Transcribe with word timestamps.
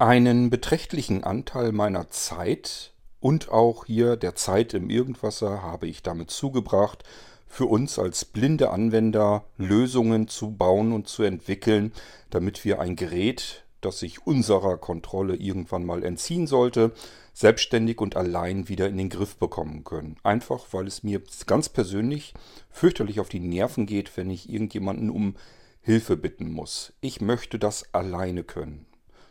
Einen 0.00 0.48
beträchtlichen 0.48 1.24
Anteil 1.24 1.72
meiner 1.72 2.08
Zeit 2.08 2.94
und 3.20 3.50
auch 3.50 3.84
hier 3.84 4.16
der 4.16 4.34
Zeit 4.34 4.72
im 4.72 4.88
Irgendwasser 4.88 5.60
habe 5.60 5.88
ich 5.88 6.02
damit 6.02 6.30
zugebracht, 6.30 7.04
für 7.46 7.66
uns 7.66 7.98
als 7.98 8.24
blinde 8.24 8.70
Anwender 8.70 9.44
Lösungen 9.58 10.26
zu 10.26 10.52
bauen 10.52 10.92
und 10.92 11.06
zu 11.06 11.22
entwickeln, 11.22 11.92
damit 12.30 12.64
wir 12.64 12.80
ein 12.80 12.96
Gerät, 12.96 13.66
das 13.82 13.98
sich 13.98 14.26
unserer 14.26 14.78
Kontrolle 14.78 15.36
irgendwann 15.36 15.84
mal 15.84 16.02
entziehen 16.02 16.46
sollte, 16.46 16.92
selbstständig 17.34 18.00
und 18.00 18.16
allein 18.16 18.70
wieder 18.70 18.88
in 18.88 18.96
den 18.96 19.10
Griff 19.10 19.36
bekommen 19.36 19.84
können. 19.84 20.16
Einfach 20.22 20.68
weil 20.70 20.86
es 20.86 21.02
mir 21.02 21.20
ganz 21.46 21.68
persönlich 21.68 22.32
fürchterlich 22.70 23.20
auf 23.20 23.28
die 23.28 23.40
Nerven 23.40 23.84
geht, 23.84 24.16
wenn 24.16 24.30
ich 24.30 24.48
irgendjemanden 24.48 25.10
um 25.10 25.36
Hilfe 25.82 26.16
bitten 26.16 26.50
muss. 26.50 26.94
Ich 27.02 27.20
möchte 27.20 27.58
das 27.58 27.92
alleine 27.92 28.44
können. 28.44 28.86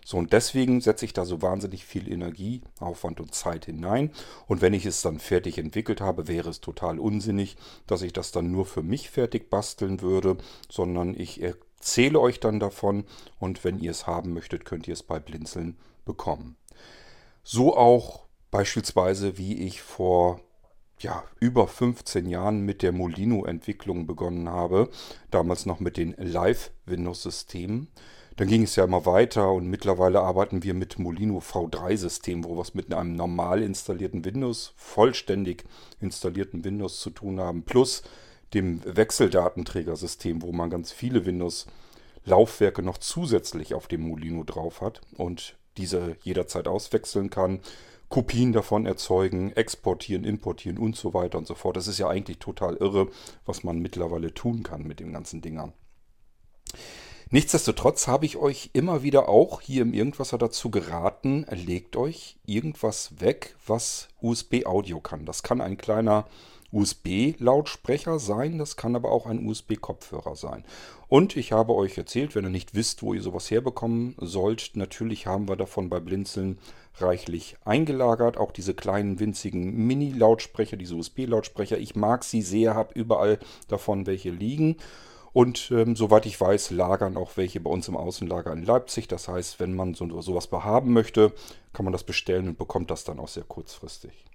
So, 0.09 0.17
und 0.17 0.33
deswegen 0.33 0.81
setze 0.81 1.05
ich 1.05 1.13
da 1.13 1.23
so 1.23 1.43
wahnsinnig 1.43 1.85
viel 1.85 2.11
Energie, 2.11 2.63
Aufwand 2.79 3.19
und 3.19 3.35
Zeit 3.35 3.65
hinein. 3.65 4.09
Und 4.47 4.59
wenn 4.59 4.73
ich 4.73 4.87
es 4.87 5.03
dann 5.03 5.19
fertig 5.19 5.59
entwickelt 5.59 6.01
habe, 6.01 6.27
wäre 6.27 6.49
es 6.49 6.61
total 6.61 6.97
unsinnig, 6.97 7.57
dass 7.85 8.01
ich 8.01 8.11
das 8.11 8.31
dann 8.31 8.49
nur 8.49 8.65
für 8.65 8.81
mich 8.81 9.11
fertig 9.11 9.51
basteln 9.51 10.01
würde, 10.01 10.37
sondern 10.67 11.13
ich 11.13 11.43
erzähle 11.43 12.19
euch 12.19 12.39
dann 12.39 12.59
davon 12.59 13.03
und 13.37 13.63
wenn 13.63 13.77
ihr 13.77 13.91
es 13.91 14.07
haben 14.07 14.33
möchtet, 14.33 14.65
könnt 14.65 14.87
ihr 14.87 14.95
es 14.95 15.03
bei 15.03 15.19
Blinzeln 15.19 15.77
bekommen. 16.05 16.55
So 17.43 17.77
auch 17.77 18.25
beispielsweise, 18.49 19.37
wie 19.37 19.59
ich 19.59 19.83
vor 19.83 20.41
ja, 20.97 21.23
über 21.39 21.67
15 21.67 22.25
Jahren 22.25 22.61
mit 22.61 22.81
der 22.81 22.93
Molino-Entwicklung 22.93 24.07
begonnen 24.07 24.49
habe, 24.49 24.89
damals 25.29 25.67
noch 25.67 25.79
mit 25.79 25.97
den 25.97 26.15
Live-Windows-Systemen. 26.17 27.89
Dann 28.39 28.47
ging 28.47 28.63
es 28.63 28.77
ja 28.77 28.85
immer 28.85 29.05
weiter 29.05 29.51
und 29.51 29.67
mittlerweile 29.67 30.21
arbeiten 30.21 30.63
wir 30.63 30.73
mit 30.73 30.97
Molino 30.97 31.39
V3-System, 31.39 32.45
wo 32.45 32.55
wir 32.55 32.61
es 32.61 32.73
mit 32.73 32.93
einem 32.93 33.17
normal 33.17 33.61
installierten 33.61 34.23
Windows, 34.23 34.71
vollständig 34.77 35.65
installierten 35.99 36.63
Windows 36.63 37.01
zu 37.01 37.09
tun 37.09 37.41
haben, 37.41 37.63
plus 37.63 38.01
dem 38.53 38.79
Wechseldatenträgersystem, 38.85 40.41
wo 40.41 40.53
man 40.53 40.69
ganz 40.69 40.93
viele 40.93 41.25
Windows-Laufwerke 41.25 42.81
noch 42.81 42.99
zusätzlich 42.99 43.73
auf 43.73 43.89
dem 43.89 44.07
Molino 44.07 44.45
drauf 44.45 44.79
hat 44.79 45.01
und 45.17 45.57
diese 45.75 46.15
jederzeit 46.23 46.69
auswechseln 46.69 47.29
kann, 47.29 47.59
Kopien 48.07 48.53
davon 48.53 48.85
erzeugen, 48.85 49.51
exportieren, 49.51 50.23
importieren 50.23 50.77
und 50.77 50.95
so 50.95 51.13
weiter 51.13 51.37
und 51.37 51.45
so 51.45 51.55
fort. 51.55 51.75
Das 51.75 51.89
ist 51.89 51.99
ja 51.99 52.07
eigentlich 52.07 52.39
total 52.39 52.77
irre, 52.77 53.09
was 53.45 53.65
man 53.65 53.79
mittlerweile 53.79 54.33
tun 54.33 54.63
kann 54.63 54.83
mit 54.83 55.01
den 55.01 55.11
ganzen 55.11 55.41
Dingern. 55.41 55.73
Nichtsdestotrotz 57.31 58.07
habe 58.07 58.25
ich 58.25 58.37
euch 58.37 58.71
immer 58.73 59.03
wieder 59.03 59.29
auch 59.29 59.61
hier 59.61 59.83
im 59.83 59.93
Irgendwasser 59.93 60.39
dazu 60.39 60.71
geraten, 60.71 61.45
legt 61.51 61.95
euch 61.95 62.37
irgendwas 62.47 63.21
weg, 63.21 63.55
was 63.67 64.07
USB-Audio 64.19 64.99
kann. 64.99 65.25
Das 65.25 65.43
kann 65.43 65.61
ein 65.61 65.77
kleiner 65.77 66.25
USB-Lautsprecher 66.71 68.17
sein, 68.17 68.57
das 68.57 68.77
kann 68.77 68.95
aber 68.95 69.11
auch 69.11 69.27
ein 69.27 69.45
USB-Kopfhörer 69.45 70.35
sein. 70.35 70.63
Und 71.07 71.37
ich 71.37 71.51
habe 71.51 71.75
euch 71.75 71.99
erzählt, 71.99 72.33
wenn 72.33 72.45
ihr 72.45 72.49
nicht 72.49 72.73
wisst, 72.73 73.03
wo 73.03 73.13
ihr 73.13 73.21
sowas 73.21 73.51
herbekommen 73.51 74.15
sollt, 74.17 74.71
natürlich 74.73 75.27
haben 75.27 75.47
wir 75.47 75.55
davon 75.55 75.89
bei 75.89 75.99
Blinzeln 75.99 76.57
reichlich 76.97 77.57
eingelagert. 77.63 78.37
Auch 78.37 78.51
diese 78.51 78.73
kleinen 78.73 79.19
winzigen 79.19 79.85
Mini-Lautsprecher, 79.85 80.77
diese 80.77 80.95
USB-Lautsprecher. 80.95 81.77
Ich 81.77 81.95
mag 81.95 82.23
sie 82.23 82.41
sehr, 82.41 82.73
habe 82.73 82.93
überall 82.95 83.37
davon 83.67 84.07
welche 84.07 84.31
liegen. 84.31 84.77
Und 85.31 85.71
ähm, 85.71 85.95
soweit 85.95 86.25
ich 86.25 86.39
weiß, 86.39 86.71
lagern 86.71 87.17
auch 87.17 87.37
welche 87.37 87.59
bei 87.59 87.69
uns 87.69 87.87
im 87.87 87.97
Außenlager 87.97 88.51
in 88.51 88.63
Leipzig. 88.63 89.07
Das 89.07 89.27
heißt, 89.27 89.59
wenn 89.59 89.75
man 89.75 89.93
so, 89.93 90.21
sowas 90.21 90.47
behaben 90.47 90.93
möchte, 90.93 91.33
kann 91.73 91.85
man 91.85 91.93
das 91.93 92.03
bestellen 92.03 92.47
und 92.47 92.57
bekommt 92.57 92.91
das 92.91 93.03
dann 93.03 93.19
auch 93.19 93.27
sehr 93.27 93.43
kurzfristig. 93.43 94.25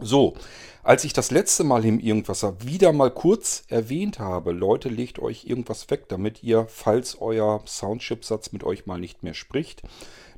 So, 0.00 0.34
als 0.82 1.04
ich 1.04 1.12
das 1.12 1.30
letzte 1.30 1.64
Mal 1.64 1.84
im 1.84 2.00
Irgendwasser 2.00 2.62
wieder 2.62 2.92
mal 2.92 3.10
kurz 3.10 3.64
erwähnt 3.68 4.18
habe, 4.18 4.52
Leute, 4.52 4.88
legt 4.88 5.18
euch 5.18 5.44
irgendwas 5.44 5.90
weg, 5.90 6.08
damit 6.08 6.42
ihr, 6.42 6.66
falls 6.68 7.20
euer 7.20 7.62
Soundchipsatz 7.66 8.52
mit 8.52 8.64
euch 8.64 8.86
mal 8.86 8.98
nicht 8.98 9.22
mehr 9.22 9.34
spricht, 9.34 9.82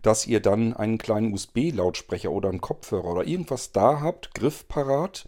dass 0.02 0.26
ihr 0.26 0.40
dann 0.40 0.74
einen 0.74 0.98
kleinen 0.98 1.32
USB-Lautsprecher 1.32 2.30
oder 2.30 2.48
einen 2.48 2.60
Kopfhörer 2.60 3.12
oder 3.12 3.26
irgendwas 3.26 3.70
da 3.70 4.00
habt, 4.00 4.34
griffparat, 4.34 5.24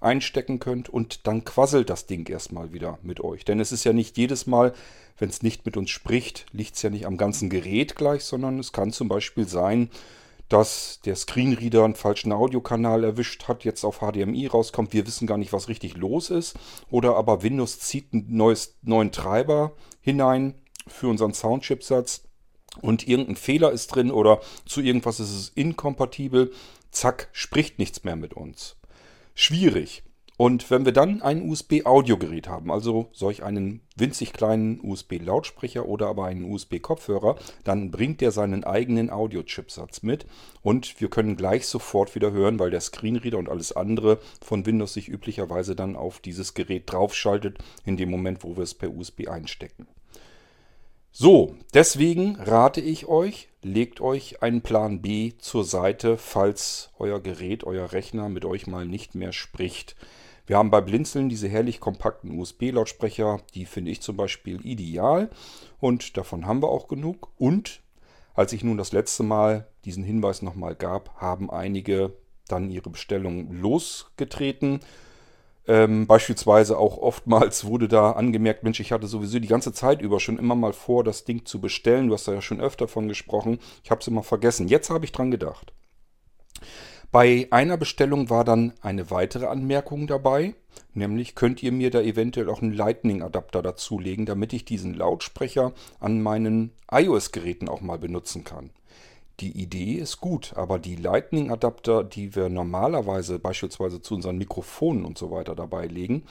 einstecken 0.00 0.58
könnt 0.58 0.88
und 0.88 1.26
dann 1.26 1.44
quasselt 1.44 1.90
das 1.90 2.06
Ding 2.06 2.28
erstmal 2.28 2.72
wieder 2.72 2.98
mit 3.02 3.20
euch. 3.20 3.44
Denn 3.44 3.60
es 3.60 3.72
ist 3.72 3.84
ja 3.84 3.92
nicht 3.92 4.16
jedes 4.16 4.46
Mal, 4.46 4.72
wenn 5.18 5.28
es 5.28 5.42
nicht 5.42 5.66
mit 5.66 5.76
uns 5.76 5.90
spricht, 5.90 6.46
liegt 6.52 6.76
es 6.76 6.82
ja 6.82 6.90
nicht 6.90 7.06
am 7.06 7.16
ganzen 7.16 7.50
Gerät 7.50 7.96
gleich, 7.96 8.24
sondern 8.24 8.58
es 8.58 8.72
kann 8.72 8.92
zum 8.92 9.08
Beispiel 9.08 9.48
sein, 9.48 9.90
dass 10.48 11.00
der 11.04 11.16
Screenreader 11.16 11.84
einen 11.84 11.94
falschen 11.94 12.32
Audiokanal 12.32 13.04
erwischt 13.04 13.48
hat, 13.48 13.64
jetzt 13.64 13.84
auf 13.84 13.98
HDMI 13.98 14.46
rauskommt. 14.46 14.92
Wir 14.92 15.06
wissen 15.06 15.26
gar 15.26 15.36
nicht, 15.36 15.52
was 15.52 15.68
richtig 15.68 15.96
los 15.96 16.30
ist. 16.30 16.56
Oder 16.90 17.16
aber 17.16 17.42
Windows 17.42 17.80
zieht 17.80 18.12
einen 18.12 18.34
neues, 18.34 18.76
neuen 18.82 19.12
Treiber 19.12 19.72
hinein 20.00 20.54
für 20.86 21.08
unseren 21.08 21.34
Soundchipsatz 21.34 22.22
und 22.80 23.06
irgendein 23.06 23.36
Fehler 23.36 23.72
ist 23.72 23.88
drin 23.88 24.10
oder 24.10 24.40
zu 24.64 24.80
irgendwas 24.80 25.20
ist 25.20 25.34
es 25.34 25.48
inkompatibel. 25.50 26.52
Zack, 26.90 27.28
spricht 27.32 27.78
nichts 27.78 28.04
mehr 28.04 28.16
mit 28.16 28.32
uns 28.32 28.77
schwierig. 29.38 30.02
Und 30.36 30.70
wenn 30.70 30.84
wir 30.84 30.92
dann 30.92 31.20
ein 31.20 31.48
USB-Audiogerät 31.48 32.48
haben, 32.48 32.70
also 32.70 33.08
solch 33.12 33.42
einen 33.42 33.80
winzig 33.96 34.32
kleinen 34.32 34.80
USB-Lautsprecher 34.80 35.86
oder 35.86 36.06
aber 36.06 36.26
einen 36.26 36.44
USB-Kopfhörer, 36.44 37.36
dann 37.64 37.90
bringt 37.90 38.20
der 38.20 38.30
seinen 38.30 38.62
eigenen 38.62 39.10
Audio-Chipsatz 39.10 40.02
mit 40.02 40.26
und 40.62 41.00
wir 41.00 41.10
können 41.10 41.36
gleich 41.36 41.66
sofort 41.66 42.14
wieder 42.14 42.30
hören, 42.30 42.60
weil 42.60 42.70
der 42.70 42.80
Screenreader 42.80 43.38
und 43.38 43.48
alles 43.48 43.72
andere 43.72 44.20
von 44.40 44.64
Windows 44.64 44.94
sich 44.94 45.08
üblicherweise 45.08 45.74
dann 45.74 45.96
auf 45.96 46.20
dieses 46.20 46.54
Gerät 46.54 46.84
draufschaltet, 46.86 47.58
in 47.84 47.96
dem 47.96 48.10
Moment, 48.10 48.44
wo 48.44 48.56
wir 48.56 48.62
es 48.62 48.74
per 48.74 48.94
USB 48.94 49.26
einstecken. 49.26 49.88
So, 51.20 51.56
deswegen 51.74 52.36
rate 52.36 52.80
ich 52.80 53.06
euch, 53.06 53.48
legt 53.60 54.00
euch 54.00 54.40
einen 54.40 54.62
Plan 54.62 55.02
B 55.02 55.32
zur 55.38 55.64
Seite, 55.64 56.16
falls 56.16 56.92
euer 56.96 57.18
Gerät, 57.18 57.64
euer 57.64 57.90
Rechner 57.90 58.28
mit 58.28 58.44
euch 58.44 58.68
mal 58.68 58.86
nicht 58.86 59.16
mehr 59.16 59.32
spricht. 59.32 59.96
Wir 60.46 60.56
haben 60.56 60.70
bei 60.70 60.80
Blinzeln 60.80 61.28
diese 61.28 61.48
herrlich 61.48 61.80
kompakten 61.80 62.38
USB-Lautsprecher, 62.38 63.40
die 63.56 63.64
finde 63.66 63.90
ich 63.90 64.00
zum 64.00 64.16
Beispiel 64.16 64.64
ideal 64.64 65.28
und 65.80 66.16
davon 66.16 66.46
haben 66.46 66.62
wir 66.62 66.68
auch 66.68 66.86
genug. 66.86 67.32
Und 67.36 67.80
als 68.34 68.52
ich 68.52 68.62
nun 68.62 68.78
das 68.78 68.92
letzte 68.92 69.24
Mal 69.24 69.66
diesen 69.84 70.04
Hinweis 70.04 70.40
nochmal 70.40 70.76
gab, 70.76 71.16
haben 71.16 71.50
einige 71.50 72.12
dann 72.46 72.70
ihre 72.70 72.90
Bestellung 72.90 73.50
losgetreten. 73.50 74.78
Ähm, 75.68 76.06
beispielsweise 76.06 76.78
auch 76.78 76.96
oftmals 76.96 77.66
wurde 77.66 77.88
da 77.88 78.12
angemerkt, 78.12 78.64
Mensch, 78.64 78.80
ich 78.80 78.90
hatte 78.90 79.06
sowieso 79.06 79.38
die 79.38 79.48
ganze 79.48 79.74
Zeit 79.74 80.00
über 80.00 80.18
schon 80.18 80.38
immer 80.38 80.54
mal 80.54 80.72
vor, 80.72 81.04
das 81.04 81.24
Ding 81.24 81.44
zu 81.44 81.60
bestellen. 81.60 82.08
Du 82.08 82.14
hast 82.14 82.26
da 82.26 82.32
ja 82.32 82.40
schon 82.40 82.60
öfter 82.60 82.88
von 82.88 83.06
gesprochen. 83.06 83.58
Ich 83.84 83.90
habe 83.90 84.00
es 84.00 84.08
immer 84.08 84.22
vergessen. 84.22 84.66
Jetzt 84.68 84.88
habe 84.88 85.04
ich 85.04 85.12
dran 85.12 85.30
gedacht. 85.30 85.74
Bei 87.12 87.48
einer 87.50 87.76
Bestellung 87.76 88.30
war 88.30 88.44
dann 88.44 88.72
eine 88.80 89.10
weitere 89.10 89.46
Anmerkung 89.46 90.06
dabei, 90.06 90.54
nämlich 90.92 91.34
könnt 91.34 91.62
ihr 91.62 91.72
mir 91.72 91.90
da 91.90 92.00
eventuell 92.00 92.50
auch 92.50 92.60
einen 92.60 92.74
Lightning-Adapter 92.74 93.62
dazulegen, 93.62 94.26
damit 94.26 94.52
ich 94.52 94.64
diesen 94.64 94.94
Lautsprecher 94.94 95.72
an 96.00 96.20
meinen 96.20 96.72
iOS-Geräten 96.90 97.68
auch 97.68 97.80
mal 97.80 97.98
benutzen 97.98 98.44
kann. 98.44 98.70
Die 99.40 99.56
Idee 99.56 99.94
ist 99.94 100.20
gut, 100.20 100.54
aber 100.56 100.80
die 100.80 100.96
Lightning-Adapter, 100.96 102.02
die 102.02 102.34
wir 102.34 102.48
normalerweise 102.48 103.38
beispielsweise 103.38 104.00
zu 104.00 104.14
unseren 104.14 104.36
Mikrofonen 104.36 105.04
und 105.04 105.16
so 105.16 105.30
weiter 105.30 105.54
dabei 105.54 105.86
legen, 105.86 106.24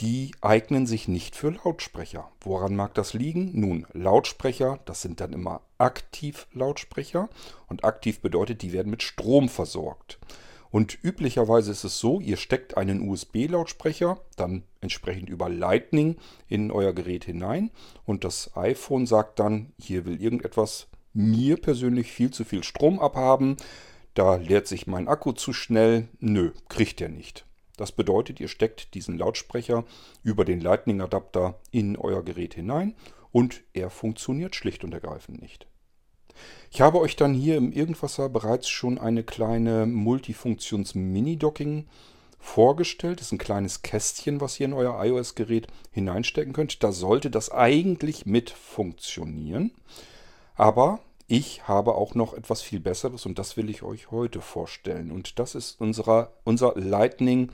die 0.00 0.32
eignen 0.40 0.86
sich 0.86 1.08
nicht 1.08 1.36
für 1.36 1.50
Lautsprecher. 1.50 2.28
Woran 2.40 2.76
mag 2.76 2.94
das 2.94 3.14
liegen? 3.14 3.58
Nun, 3.58 3.86
Lautsprecher, 3.92 4.80
das 4.84 5.00
sind 5.00 5.20
dann 5.20 5.32
immer 5.32 5.62
Aktiv-Lautsprecher 5.78 7.30
und 7.68 7.84
aktiv 7.84 8.20
bedeutet, 8.20 8.62
die 8.62 8.72
werden 8.72 8.90
mit 8.90 9.02
Strom 9.02 9.48
versorgt. 9.48 10.18
Und 10.70 10.98
üblicherweise 11.02 11.70
ist 11.70 11.84
es 11.84 12.00
so, 12.00 12.18
ihr 12.18 12.36
steckt 12.36 12.76
einen 12.76 13.08
USB-Lautsprecher 13.08 14.18
dann 14.36 14.64
entsprechend 14.80 15.30
über 15.30 15.48
Lightning 15.48 16.16
in 16.48 16.72
euer 16.72 16.92
Gerät 16.92 17.24
hinein 17.24 17.70
und 18.04 18.24
das 18.24 18.56
iPhone 18.56 19.06
sagt 19.06 19.38
dann, 19.38 19.72
hier 19.78 20.04
will 20.04 20.20
irgendetwas 20.20 20.88
mir 21.14 21.56
persönlich 21.56 22.12
viel 22.12 22.30
zu 22.30 22.44
viel 22.44 22.62
Strom 22.62 22.98
abhaben. 22.98 23.56
Da 24.12 24.36
leert 24.36 24.66
sich 24.66 24.86
mein 24.86 25.08
Akku 25.08 25.32
zu 25.32 25.52
schnell. 25.52 26.08
Nö, 26.20 26.52
kriegt 26.68 27.00
er 27.00 27.08
nicht. 27.08 27.46
Das 27.76 27.90
bedeutet, 27.90 28.38
ihr 28.38 28.48
steckt 28.48 28.94
diesen 28.94 29.18
Lautsprecher 29.18 29.84
über 30.22 30.44
den 30.44 30.60
Lightning-Adapter 30.60 31.58
in 31.70 31.96
euer 31.96 32.22
Gerät 32.22 32.54
hinein 32.54 32.94
und 33.32 33.62
er 33.72 33.90
funktioniert 33.90 34.54
schlicht 34.54 34.84
und 34.84 34.94
ergreifend 34.94 35.42
nicht. 35.42 35.66
Ich 36.70 36.80
habe 36.80 37.00
euch 37.00 37.16
dann 37.16 37.34
hier 37.34 37.56
im 37.56 37.72
Irgendwasser 37.72 38.28
bereits 38.28 38.68
schon 38.68 38.98
eine 38.98 39.24
kleine 39.24 39.86
Multifunktions-Mini-Docking 39.86 41.86
vorgestellt. 42.38 43.20
Das 43.20 43.28
ist 43.28 43.32
ein 43.32 43.38
kleines 43.38 43.82
Kästchen, 43.82 44.40
was 44.40 44.60
ihr 44.60 44.66
in 44.66 44.72
euer 44.72 45.02
iOS-Gerät 45.04 45.66
hineinstecken 45.90 46.52
könnt. 46.52 46.82
Da 46.82 46.92
sollte 46.92 47.30
das 47.30 47.50
eigentlich 47.50 48.26
mit 48.26 48.50
funktionieren. 48.50 49.72
Aber 50.54 51.00
ich 51.26 51.66
habe 51.66 51.94
auch 51.94 52.14
noch 52.14 52.34
etwas 52.34 52.62
viel 52.62 52.80
Besseres 52.80 53.26
und 53.26 53.38
das 53.38 53.56
will 53.56 53.70
ich 53.70 53.82
euch 53.82 54.10
heute 54.10 54.40
vorstellen. 54.40 55.10
Und 55.10 55.38
das 55.38 55.54
ist 55.54 55.80
unserer, 55.80 56.32
unser 56.44 56.74
Lightning 56.76 57.50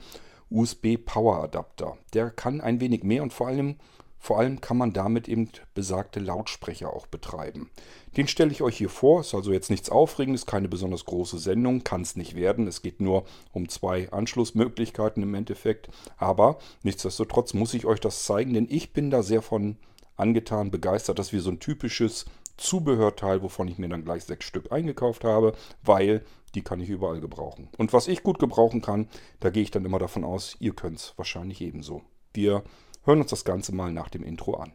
USB 0.49 0.97
Power 0.97 1.41
Adapter. 1.43 1.97
Der 2.13 2.29
kann 2.29 2.59
ein 2.59 2.81
wenig 2.81 3.03
mehr 3.03 3.23
und 3.23 3.31
vor 3.31 3.47
allem, 3.47 3.77
vor 4.19 4.37
allem 4.37 4.59
kann 4.59 4.77
man 4.77 4.91
damit 4.91 5.29
eben 5.29 5.49
besagte 5.73 6.19
Lautsprecher 6.19 6.93
auch 6.93 7.07
betreiben. 7.07 7.71
Den 8.17 8.27
stelle 8.27 8.51
ich 8.51 8.61
euch 8.61 8.77
hier 8.77 8.89
vor. 8.89 9.21
Ist 9.21 9.33
also 9.33 9.53
jetzt 9.53 9.69
nichts 9.69 9.89
Aufregendes, 9.89 10.45
keine 10.45 10.67
besonders 10.67 11.05
große 11.05 11.39
Sendung, 11.39 11.85
kann 11.85 12.01
es 12.01 12.17
nicht 12.17 12.35
werden. 12.35 12.67
Es 12.67 12.81
geht 12.81 12.99
nur 12.99 13.23
um 13.53 13.69
zwei 13.69 14.11
Anschlussmöglichkeiten 14.11 15.23
im 15.23 15.33
Endeffekt. 15.33 15.87
Aber 16.17 16.59
nichtsdestotrotz 16.83 17.53
muss 17.53 17.73
ich 17.73 17.85
euch 17.85 18.01
das 18.01 18.25
zeigen, 18.25 18.53
denn 18.53 18.67
ich 18.69 18.91
bin 18.91 19.09
da 19.09 19.23
sehr 19.23 19.41
von 19.41 19.77
angetan, 20.17 20.69
begeistert, 20.69 21.17
dass 21.17 21.33
wir 21.33 21.41
so 21.41 21.49
ein 21.49 21.59
typisches 21.59 22.25
Zubehörteil, 22.61 23.41
wovon 23.41 23.67
ich 23.67 23.77
mir 23.77 23.89
dann 23.89 24.05
gleich 24.05 24.23
sechs 24.23 24.45
Stück 24.45 24.71
eingekauft 24.71 25.23
habe, 25.23 25.53
weil 25.83 26.23
die 26.55 26.61
kann 26.61 26.79
ich 26.79 26.89
überall 26.89 27.19
gebrauchen. 27.19 27.69
Und 27.77 27.93
was 27.93 28.07
ich 28.07 28.23
gut 28.23 28.39
gebrauchen 28.39 28.81
kann, 28.81 29.07
da 29.39 29.49
gehe 29.49 29.63
ich 29.63 29.71
dann 29.71 29.85
immer 29.85 29.99
davon 29.99 30.23
aus, 30.23 30.55
ihr 30.59 30.73
könnt 30.73 30.97
es 30.97 31.13
wahrscheinlich 31.17 31.61
ebenso. 31.61 32.03
Wir 32.33 32.63
hören 33.03 33.21
uns 33.21 33.31
das 33.31 33.45
Ganze 33.45 33.73
mal 33.73 33.91
nach 33.91 34.09
dem 34.09 34.23
Intro 34.23 34.55
an. 34.55 34.73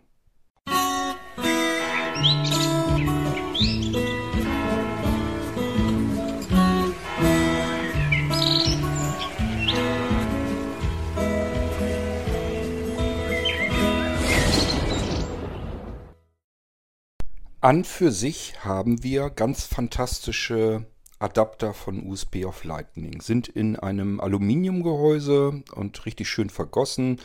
An 17.66 17.82
für 17.82 18.12
sich 18.12 18.64
haben 18.64 19.02
wir 19.02 19.28
ganz 19.28 19.64
fantastische 19.64 20.86
Adapter 21.18 21.74
von 21.74 22.06
USB 22.06 22.44
auf 22.44 22.62
Lightning. 22.62 23.20
Sind 23.20 23.48
in 23.48 23.74
einem 23.74 24.20
Aluminiumgehäuse 24.20 25.64
und 25.74 26.06
richtig 26.06 26.28
schön 26.28 26.48
vergossen. 26.48 27.18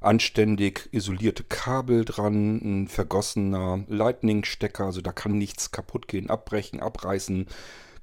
Anständig 0.00 0.90
isolierte 0.92 1.44
Kabel 1.44 2.04
dran, 2.04 2.56
ein 2.56 2.88
vergossener 2.88 3.84
Lightning-Stecker, 3.88 4.84
also 4.84 5.00
da 5.00 5.12
kann 5.12 5.38
nichts 5.38 5.70
kaputt 5.70 6.08
gehen, 6.08 6.28
abbrechen, 6.28 6.80
abreißen 6.80 7.46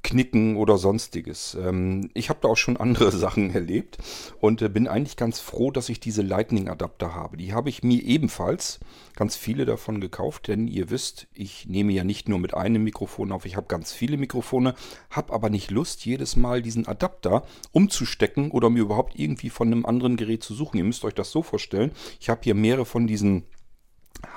knicken 0.04 0.58
oder 0.58 0.78
sonstiges. 0.78 1.58
Ähm, 1.60 2.12
ich 2.14 2.30
habe 2.30 2.40
da 2.42 2.50
auch 2.50 2.58
schon 2.58 2.78
andere 2.78 3.12
Sachen 3.18 3.54
erlebt 3.54 3.98
und 4.40 4.62
äh, 4.62 4.70
bin 4.70 4.88
eigentlich 4.88 5.18
ganz 5.18 5.40
froh, 5.40 5.72
dass 5.72 5.90
ich 5.90 6.00
diese 6.00 6.22
Lightning-Adapter 6.22 7.16
habe. 7.16 7.38
Die 7.38 7.54
habe 7.54 7.70
ich 7.70 7.84
mir 7.84 8.04
ebenfalls 8.04 8.80
ganz 9.16 9.36
viele 9.36 9.66
davon 9.66 10.02
gekauft, 10.02 10.50
denn 10.50 10.68
ihr 10.68 10.90
wisst, 10.90 11.28
ich 11.34 11.68
nehme 11.68 11.94
ja 11.94 12.04
nicht 12.04 12.28
nur 12.30 12.40
mit 12.40 12.54
einem 12.54 12.84
Mikrofon 12.84 13.32
auf, 13.32 13.46
ich 13.46 13.56
habe 13.56 13.68
ganz 13.68 13.94
viele 13.94 14.18
Mikrofone, 14.18 14.76
habe 15.10 15.34
aber 15.34 15.50
nicht 15.50 15.72
Lust, 15.72 16.06
jedes 16.06 16.36
Mal 16.36 16.62
diesen 16.62 16.88
Adapter 16.88 17.44
umzustecken 17.72 18.52
oder 18.52 18.70
mir 18.70 18.82
überhaupt 18.82 19.18
irgendwie 19.18 19.50
von 19.50 19.68
einem 19.68 19.86
anderen 19.86 20.18
Gerät 20.18 20.44
zu 20.44 20.54
suchen. 20.54 20.78
Ihr 20.78 20.84
müsst 20.84 21.06
euch 21.06 21.16
das 21.16 21.32
so 21.32 21.42
vorstellen. 21.42 21.92
Ich 22.20 22.30
habe 22.30 22.42
hier 22.44 22.56
mehrere 22.56 22.86
von 22.86 23.08
diesen 23.08 23.44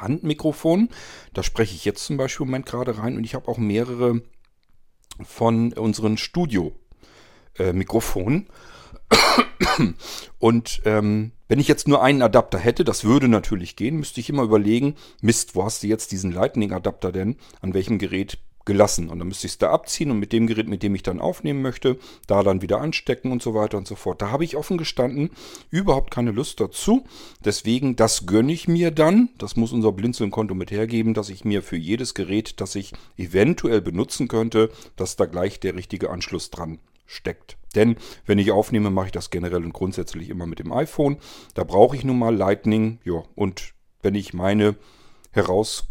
Handmikrofonen. 0.00 0.90
Da 1.32 1.42
spreche 1.42 1.74
ich 1.74 1.84
jetzt 1.84 2.04
zum 2.04 2.16
Beispiel 2.16 2.44
im 2.44 2.50
Moment 2.50 2.66
gerade 2.66 2.98
rein 2.98 3.16
und 3.16 3.24
ich 3.24 3.34
habe 3.34 3.48
auch 3.48 3.58
mehrere 3.58 4.22
von 5.24 5.72
unseren 5.72 6.16
Studio-Mikrofonen. 6.16 8.46
Und 10.38 10.82
ähm, 10.84 11.32
wenn 11.48 11.60
ich 11.60 11.68
jetzt 11.68 11.88
nur 11.88 12.02
einen 12.02 12.22
Adapter 12.22 12.58
hätte, 12.58 12.84
das 12.84 13.04
würde 13.04 13.28
natürlich 13.28 13.76
gehen, 13.76 13.96
müsste 13.96 14.20
ich 14.20 14.28
immer 14.28 14.42
überlegen, 14.42 14.96
Mist, 15.20 15.54
wo 15.54 15.64
hast 15.64 15.82
du 15.82 15.86
jetzt 15.86 16.12
diesen 16.12 16.32
Lightning-Adapter 16.32 17.12
denn? 17.12 17.36
An 17.60 17.74
welchem 17.74 17.98
Gerät 17.98 18.38
gelassen. 18.66 19.08
Und 19.08 19.18
dann 19.18 19.28
müsste 19.28 19.46
ich 19.46 19.54
es 19.54 19.58
da 19.58 19.70
abziehen 19.70 20.10
und 20.10 20.18
mit 20.18 20.32
dem 20.32 20.46
Gerät, 20.46 20.68
mit 20.68 20.82
dem 20.82 20.94
ich 20.94 21.02
dann 21.02 21.20
aufnehmen 21.20 21.62
möchte, 21.62 21.98
da 22.26 22.42
dann 22.42 22.60
wieder 22.60 22.80
anstecken 22.80 23.32
und 23.32 23.42
so 23.42 23.54
weiter 23.54 23.78
und 23.78 23.88
so 23.88 23.94
fort. 23.94 24.20
Da 24.20 24.30
habe 24.30 24.44
ich 24.44 24.56
offen 24.56 24.76
gestanden 24.76 25.30
überhaupt 25.70 26.10
keine 26.10 26.32
Lust 26.32 26.60
dazu. 26.60 27.04
Deswegen, 27.42 27.96
das 27.96 28.26
gönne 28.26 28.52
ich 28.52 28.68
mir 28.68 28.90
dann. 28.90 29.30
Das 29.38 29.56
muss 29.56 29.72
unser 29.72 29.92
Blinzeln-Konto 29.92 30.54
mit 30.54 30.70
hergeben, 30.70 31.14
dass 31.14 31.30
ich 31.30 31.44
mir 31.44 31.62
für 31.62 31.76
jedes 31.76 32.12
Gerät, 32.14 32.60
das 32.60 32.74
ich 32.74 32.92
eventuell 33.16 33.80
benutzen 33.80 34.28
könnte, 34.28 34.70
dass 34.96 35.16
da 35.16 35.24
gleich 35.24 35.60
der 35.60 35.74
richtige 35.74 36.10
Anschluss 36.10 36.50
dran 36.50 36.78
steckt. 37.06 37.56
Denn 37.76 37.96
wenn 38.24 38.38
ich 38.38 38.50
aufnehme, 38.50 38.90
mache 38.90 39.06
ich 39.06 39.12
das 39.12 39.30
generell 39.30 39.64
und 39.64 39.72
grundsätzlich 39.72 40.28
immer 40.28 40.46
mit 40.46 40.58
dem 40.58 40.72
iPhone. 40.72 41.18
Da 41.54 41.62
brauche 41.62 41.96
ich 41.96 42.04
nun 42.04 42.18
mal 42.18 42.34
Lightning. 42.34 42.98
Ja, 43.04 43.22
und 43.36 43.74
wenn 44.02 44.14
ich 44.14 44.34
meine 44.34 44.74
heraus 45.30 45.84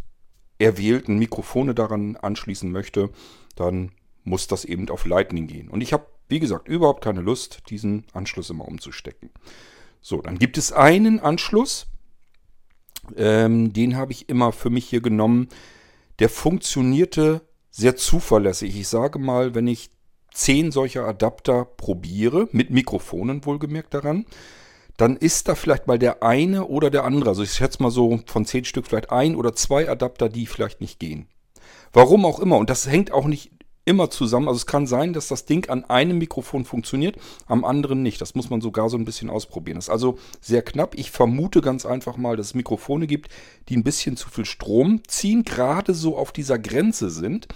erwählten 0.59 1.17
Mikrofone 1.17 1.75
daran 1.75 2.15
anschließen 2.15 2.71
möchte, 2.71 3.09
dann 3.55 3.91
muss 4.23 4.47
das 4.47 4.65
eben 4.65 4.89
auf 4.89 5.05
Lightning 5.05 5.47
gehen. 5.47 5.69
Und 5.69 5.81
ich 5.81 5.93
habe, 5.93 6.07
wie 6.29 6.39
gesagt, 6.39 6.67
überhaupt 6.67 7.03
keine 7.03 7.21
Lust, 7.21 7.63
diesen 7.69 8.05
Anschluss 8.13 8.49
immer 8.49 8.67
umzustecken. 8.67 9.29
So, 10.01 10.21
dann 10.21 10.37
gibt 10.37 10.57
es 10.57 10.71
einen 10.71 11.19
Anschluss, 11.19 11.87
ähm, 13.15 13.73
den 13.73 13.95
habe 13.95 14.11
ich 14.11 14.29
immer 14.29 14.51
für 14.51 14.69
mich 14.69 14.85
hier 14.85 15.01
genommen. 15.01 15.49
Der 16.19 16.29
funktionierte 16.29 17.41
sehr 17.69 17.95
zuverlässig. 17.95 18.75
Ich 18.79 18.87
sage 18.87 19.19
mal, 19.19 19.53
wenn 19.53 19.67
ich 19.67 19.89
zehn 20.33 20.71
solcher 20.71 21.05
Adapter 21.05 21.65
probiere, 21.65 22.47
mit 22.51 22.69
Mikrofonen 22.69 23.45
wohlgemerkt 23.45 23.93
daran, 23.93 24.25
dann 24.97 25.17
ist 25.17 25.47
da 25.47 25.55
vielleicht 25.55 25.87
mal 25.87 25.99
der 25.99 26.23
eine 26.23 26.65
oder 26.65 26.89
der 26.89 27.03
andere. 27.03 27.29
Also 27.29 27.43
ich 27.43 27.51
schätze 27.51 27.83
mal 27.83 27.91
so 27.91 28.19
von 28.25 28.45
zehn 28.45 28.65
Stück 28.65 28.87
vielleicht 28.87 29.11
ein 29.11 29.35
oder 29.35 29.53
zwei 29.53 29.89
Adapter, 29.89 30.29
die 30.29 30.45
vielleicht 30.45 30.81
nicht 30.81 30.99
gehen. 30.99 31.27
Warum 31.93 32.25
auch 32.25 32.39
immer. 32.39 32.57
Und 32.57 32.69
das 32.69 32.87
hängt 32.87 33.11
auch 33.11 33.25
nicht 33.25 33.51
immer 33.85 34.09
zusammen. 34.09 34.47
Also 34.47 34.57
es 34.57 34.65
kann 34.65 34.87
sein, 34.87 35.13
dass 35.13 35.27
das 35.27 35.45
Ding 35.45 35.69
an 35.69 35.85
einem 35.85 36.17
Mikrofon 36.17 36.65
funktioniert, 36.65 37.17
am 37.45 37.63
anderen 37.63 38.01
nicht. 38.01 38.19
Das 38.19 38.35
muss 38.35 38.49
man 38.49 38.59
sogar 38.59 38.89
so 38.89 38.97
ein 38.97 39.05
bisschen 39.05 39.29
ausprobieren. 39.29 39.75
Das 39.75 39.85
ist 39.85 39.91
also 39.91 40.17
sehr 40.41 40.63
knapp. 40.63 40.95
Ich 40.95 41.11
vermute 41.11 41.61
ganz 41.61 41.85
einfach 41.85 42.17
mal, 42.17 42.35
dass 42.35 42.47
es 42.47 42.53
Mikrofone 42.55 43.07
gibt, 43.07 43.29
die 43.69 43.77
ein 43.77 43.83
bisschen 43.83 44.17
zu 44.17 44.29
viel 44.29 44.45
Strom 44.45 45.01
ziehen, 45.07 45.43
gerade 45.43 45.93
so 45.93 46.17
auf 46.17 46.31
dieser 46.31 46.57
Grenze 46.57 47.09
sind. 47.09 47.47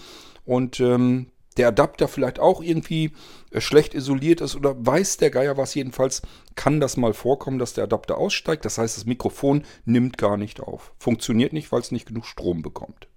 Und 0.45 0.79
ähm, 0.79 1.27
der 1.59 1.67
Adapter 1.67 2.07
vielleicht 2.07 2.39
auch 2.39 2.63
irgendwie 2.63 3.11
äh, 3.51 3.59
schlecht 3.59 3.93
isoliert 3.93 4.39
ist 4.41 4.55
oder 4.55 4.75
weiß 4.77 5.17
der 5.17 5.29
Geier 5.29 5.57
was. 5.57 5.75
Jedenfalls 5.75 6.21
kann 6.55 6.79
das 6.79 6.97
mal 6.97 7.13
vorkommen, 7.13 7.59
dass 7.59 7.73
der 7.73 7.83
Adapter 7.83 8.17
aussteigt. 8.17 8.63
Das 8.63 8.77
heißt, 8.77 8.97
das 8.97 9.05
Mikrofon 9.05 9.63
nimmt 9.85 10.17
gar 10.17 10.37
nicht 10.37 10.61
auf. 10.61 10.93
Funktioniert 10.97 11.51
nicht, 11.51 11.71
weil 11.71 11.81
es 11.81 11.91
nicht 11.91 12.07
genug 12.07 12.25
Strom 12.25 12.61
bekommt. 12.61 13.09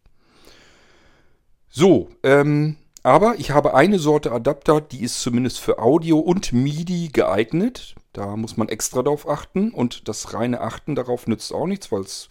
So, 1.69 2.09
ähm, 2.25 2.77
aber 3.05 3.37
ich 3.39 3.53
habe 3.53 3.75
eine 3.75 4.01
Sorte 4.01 4.33
Adapter, 4.33 4.81
die 4.81 5.03
ist 5.03 5.23
zumindest 5.23 5.61
für 5.61 5.79
Audio 5.79 6.19
und 6.19 6.53
MIDI 6.53 7.09
geeignet. 7.13 7.95
Da 8.13 8.37
muss 8.37 8.57
man 8.57 8.69
extra 8.69 9.03
darauf 9.03 9.29
achten 9.29 9.71
und 9.71 10.09
das 10.09 10.35
reine 10.35 10.61
Achten 10.61 10.97
darauf 10.97 11.29
nützt 11.29 11.55
auch 11.55 11.67
nichts, 11.67 11.93
weil 11.93 12.03
es 12.03 12.29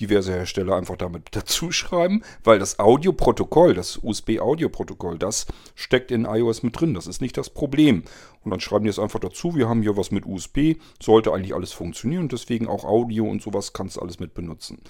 diverse 0.00 0.32
Hersteller 0.32 0.76
einfach 0.76 0.96
damit 0.96 1.28
dazu 1.32 1.72
schreiben, 1.72 2.22
weil 2.44 2.58
das 2.58 2.78
Audioprotokoll, 2.78 3.74
das 3.74 3.98
USB-Audioprotokoll, 4.02 5.18
das 5.18 5.46
steckt 5.74 6.10
in 6.10 6.24
iOS 6.24 6.62
mit 6.62 6.80
drin. 6.80 6.94
Das 6.94 7.06
ist 7.06 7.20
nicht 7.20 7.36
das 7.36 7.50
Problem. 7.50 8.04
Und 8.44 8.50
dann 8.50 8.60
schreiben 8.60 8.84
die 8.84 8.90
es 8.90 8.98
einfach 8.98 9.20
dazu, 9.20 9.54
wir 9.54 9.68
haben 9.68 9.82
hier 9.82 9.96
was 9.96 10.10
mit 10.10 10.26
USB, 10.26 10.76
sollte 11.02 11.32
eigentlich 11.32 11.54
alles 11.54 11.72
funktionieren 11.72 12.24
und 12.24 12.32
deswegen 12.32 12.68
auch 12.68 12.84
Audio 12.84 13.26
und 13.28 13.42
sowas 13.42 13.72
kannst 13.72 13.96
du 13.96 14.00
alles 14.00 14.20
mit 14.20 14.34
benutzen. 14.34 14.80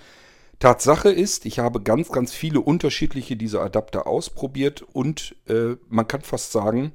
Tatsache 0.58 1.10
ist, 1.10 1.46
ich 1.46 1.60
habe 1.60 1.80
ganz, 1.80 2.10
ganz 2.10 2.32
viele 2.32 2.60
unterschiedliche 2.60 3.36
dieser 3.36 3.62
Adapter 3.62 4.06
ausprobiert 4.08 4.82
und 4.92 5.36
äh, 5.46 5.76
man 5.88 6.08
kann 6.08 6.22
fast 6.22 6.50
sagen, 6.50 6.92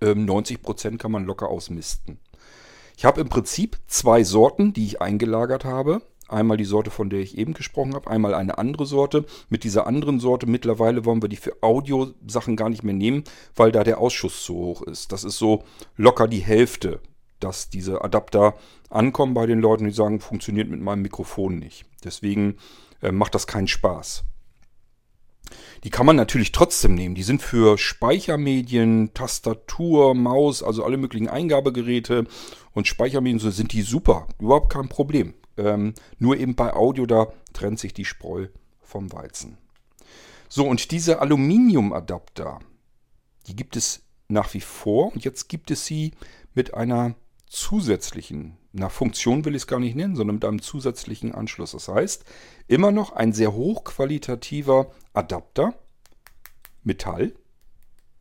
äh, 0.00 0.12
90% 0.12 0.98
kann 0.98 1.10
man 1.10 1.24
locker 1.24 1.48
ausmisten. 1.48 2.20
Ich 2.96 3.04
habe 3.04 3.20
im 3.20 3.28
Prinzip 3.28 3.78
zwei 3.86 4.24
Sorten, 4.24 4.72
die 4.72 4.84
ich 4.84 5.00
eingelagert 5.00 5.64
habe. 5.64 6.02
Einmal 6.28 6.58
die 6.58 6.64
Sorte, 6.64 6.90
von 6.90 7.08
der 7.08 7.20
ich 7.20 7.38
eben 7.38 7.54
gesprochen 7.54 7.94
habe, 7.94 8.10
einmal 8.10 8.34
eine 8.34 8.58
andere 8.58 8.84
Sorte. 8.84 9.24
Mit 9.48 9.64
dieser 9.64 9.86
anderen 9.86 10.20
Sorte 10.20 10.46
mittlerweile 10.46 11.06
wollen 11.06 11.22
wir 11.22 11.30
die 11.30 11.36
für 11.36 11.62
Audiosachen 11.62 12.54
gar 12.54 12.68
nicht 12.68 12.84
mehr 12.84 12.94
nehmen, 12.94 13.24
weil 13.56 13.72
da 13.72 13.82
der 13.82 13.98
Ausschuss 13.98 14.44
zu 14.44 14.54
hoch 14.54 14.82
ist. 14.82 15.10
Das 15.10 15.24
ist 15.24 15.38
so 15.38 15.64
locker 15.96 16.28
die 16.28 16.40
Hälfte, 16.40 17.00
dass 17.40 17.70
diese 17.70 18.04
Adapter 18.04 18.54
ankommen 18.90 19.32
bei 19.32 19.46
den 19.46 19.60
Leuten, 19.60 19.86
die 19.86 19.90
sagen, 19.90 20.20
funktioniert 20.20 20.68
mit 20.68 20.80
meinem 20.80 21.02
Mikrofon 21.02 21.58
nicht. 21.58 21.86
Deswegen 22.04 22.58
äh, 23.00 23.10
macht 23.10 23.34
das 23.34 23.46
keinen 23.46 23.68
Spaß. 23.68 24.24
Die 25.84 25.90
kann 25.90 26.06
man 26.06 26.16
natürlich 26.16 26.52
trotzdem 26.52 26.94
nehmen. 26.94 27.14
Die 27.14 27.22
sind 27.22 27.40
für 27.40 27.78
Speichermedien, 27.78 29.14
Tastatur, 29.14 30.14
Maus, 30.14 30.62
also 30.62 30.84
alle 30.84 30.96
möglichen 30.96 31.28
Eingabegeräte 31.28 32.26
und 32.74 32.86
Speichermedien, 32.86 33.38
so 33.38 33.50
sind 33.50 33.72
die 33.72 33.82
super. 33.82 34.26
Überhaupt 34.38 34.70
kein 34.70 34.88
Problem. 34.88 35.34
Ähm, 35.58 35.92
nur 36.18 36.38
eben 36.38 36.54
bei 36.54 36.72
Audio, 36.72 37.04
da 37.04 37.32
trennt 37.52 37.78
sich 37.78 37.92
die 37.92 38.04
Spreu 38.06 38.48
vom 38.80 39.12
Weizen. 39.12 39.58
So, 40.48 40.66
und 40.66 40.90
diese 40.92 41.20
Aluminiumadapter, 41.20 42.60
die 43.46 43.56
gibt 43.56 43.76
es 43.76 44.02
nach 44.28 44.54
wie 44.54 44.60
vor. 44.60 45.12
Und 45.12 45.24
jetzt 45.24 45.48
gibt 45.48 45.70
es 45.70 45.84
sie 45.84 46.12
mit 46.54 46.72
einer 46.72 47.14
zusätzlichen, 47.46 48.56
nach 48.72 48.90
Funktion 48.90 49.44
will 49.44 49.54
ich 49.54 49.62
es 49.62 49.66
gar 49.66 49.80
nicht 49.80 49.96
nennen, 49.96 50.16
sondern 50.16 50.36
mit 50.36 50.44
einem 50.44 50.62
zusätzlichen 50.62 51.34
Anschluss. 51.34 51.72
Das 51.72 51.88
heißt, 51.88 52.24
immer 52.66 52.92
noch 52.92 53.12
ein 53.12 53.32
sehr 53.32 53.52
hochqualitativer 53.52 54.90
Adapter. 55.12 55.74
Metall. 56.84 57.34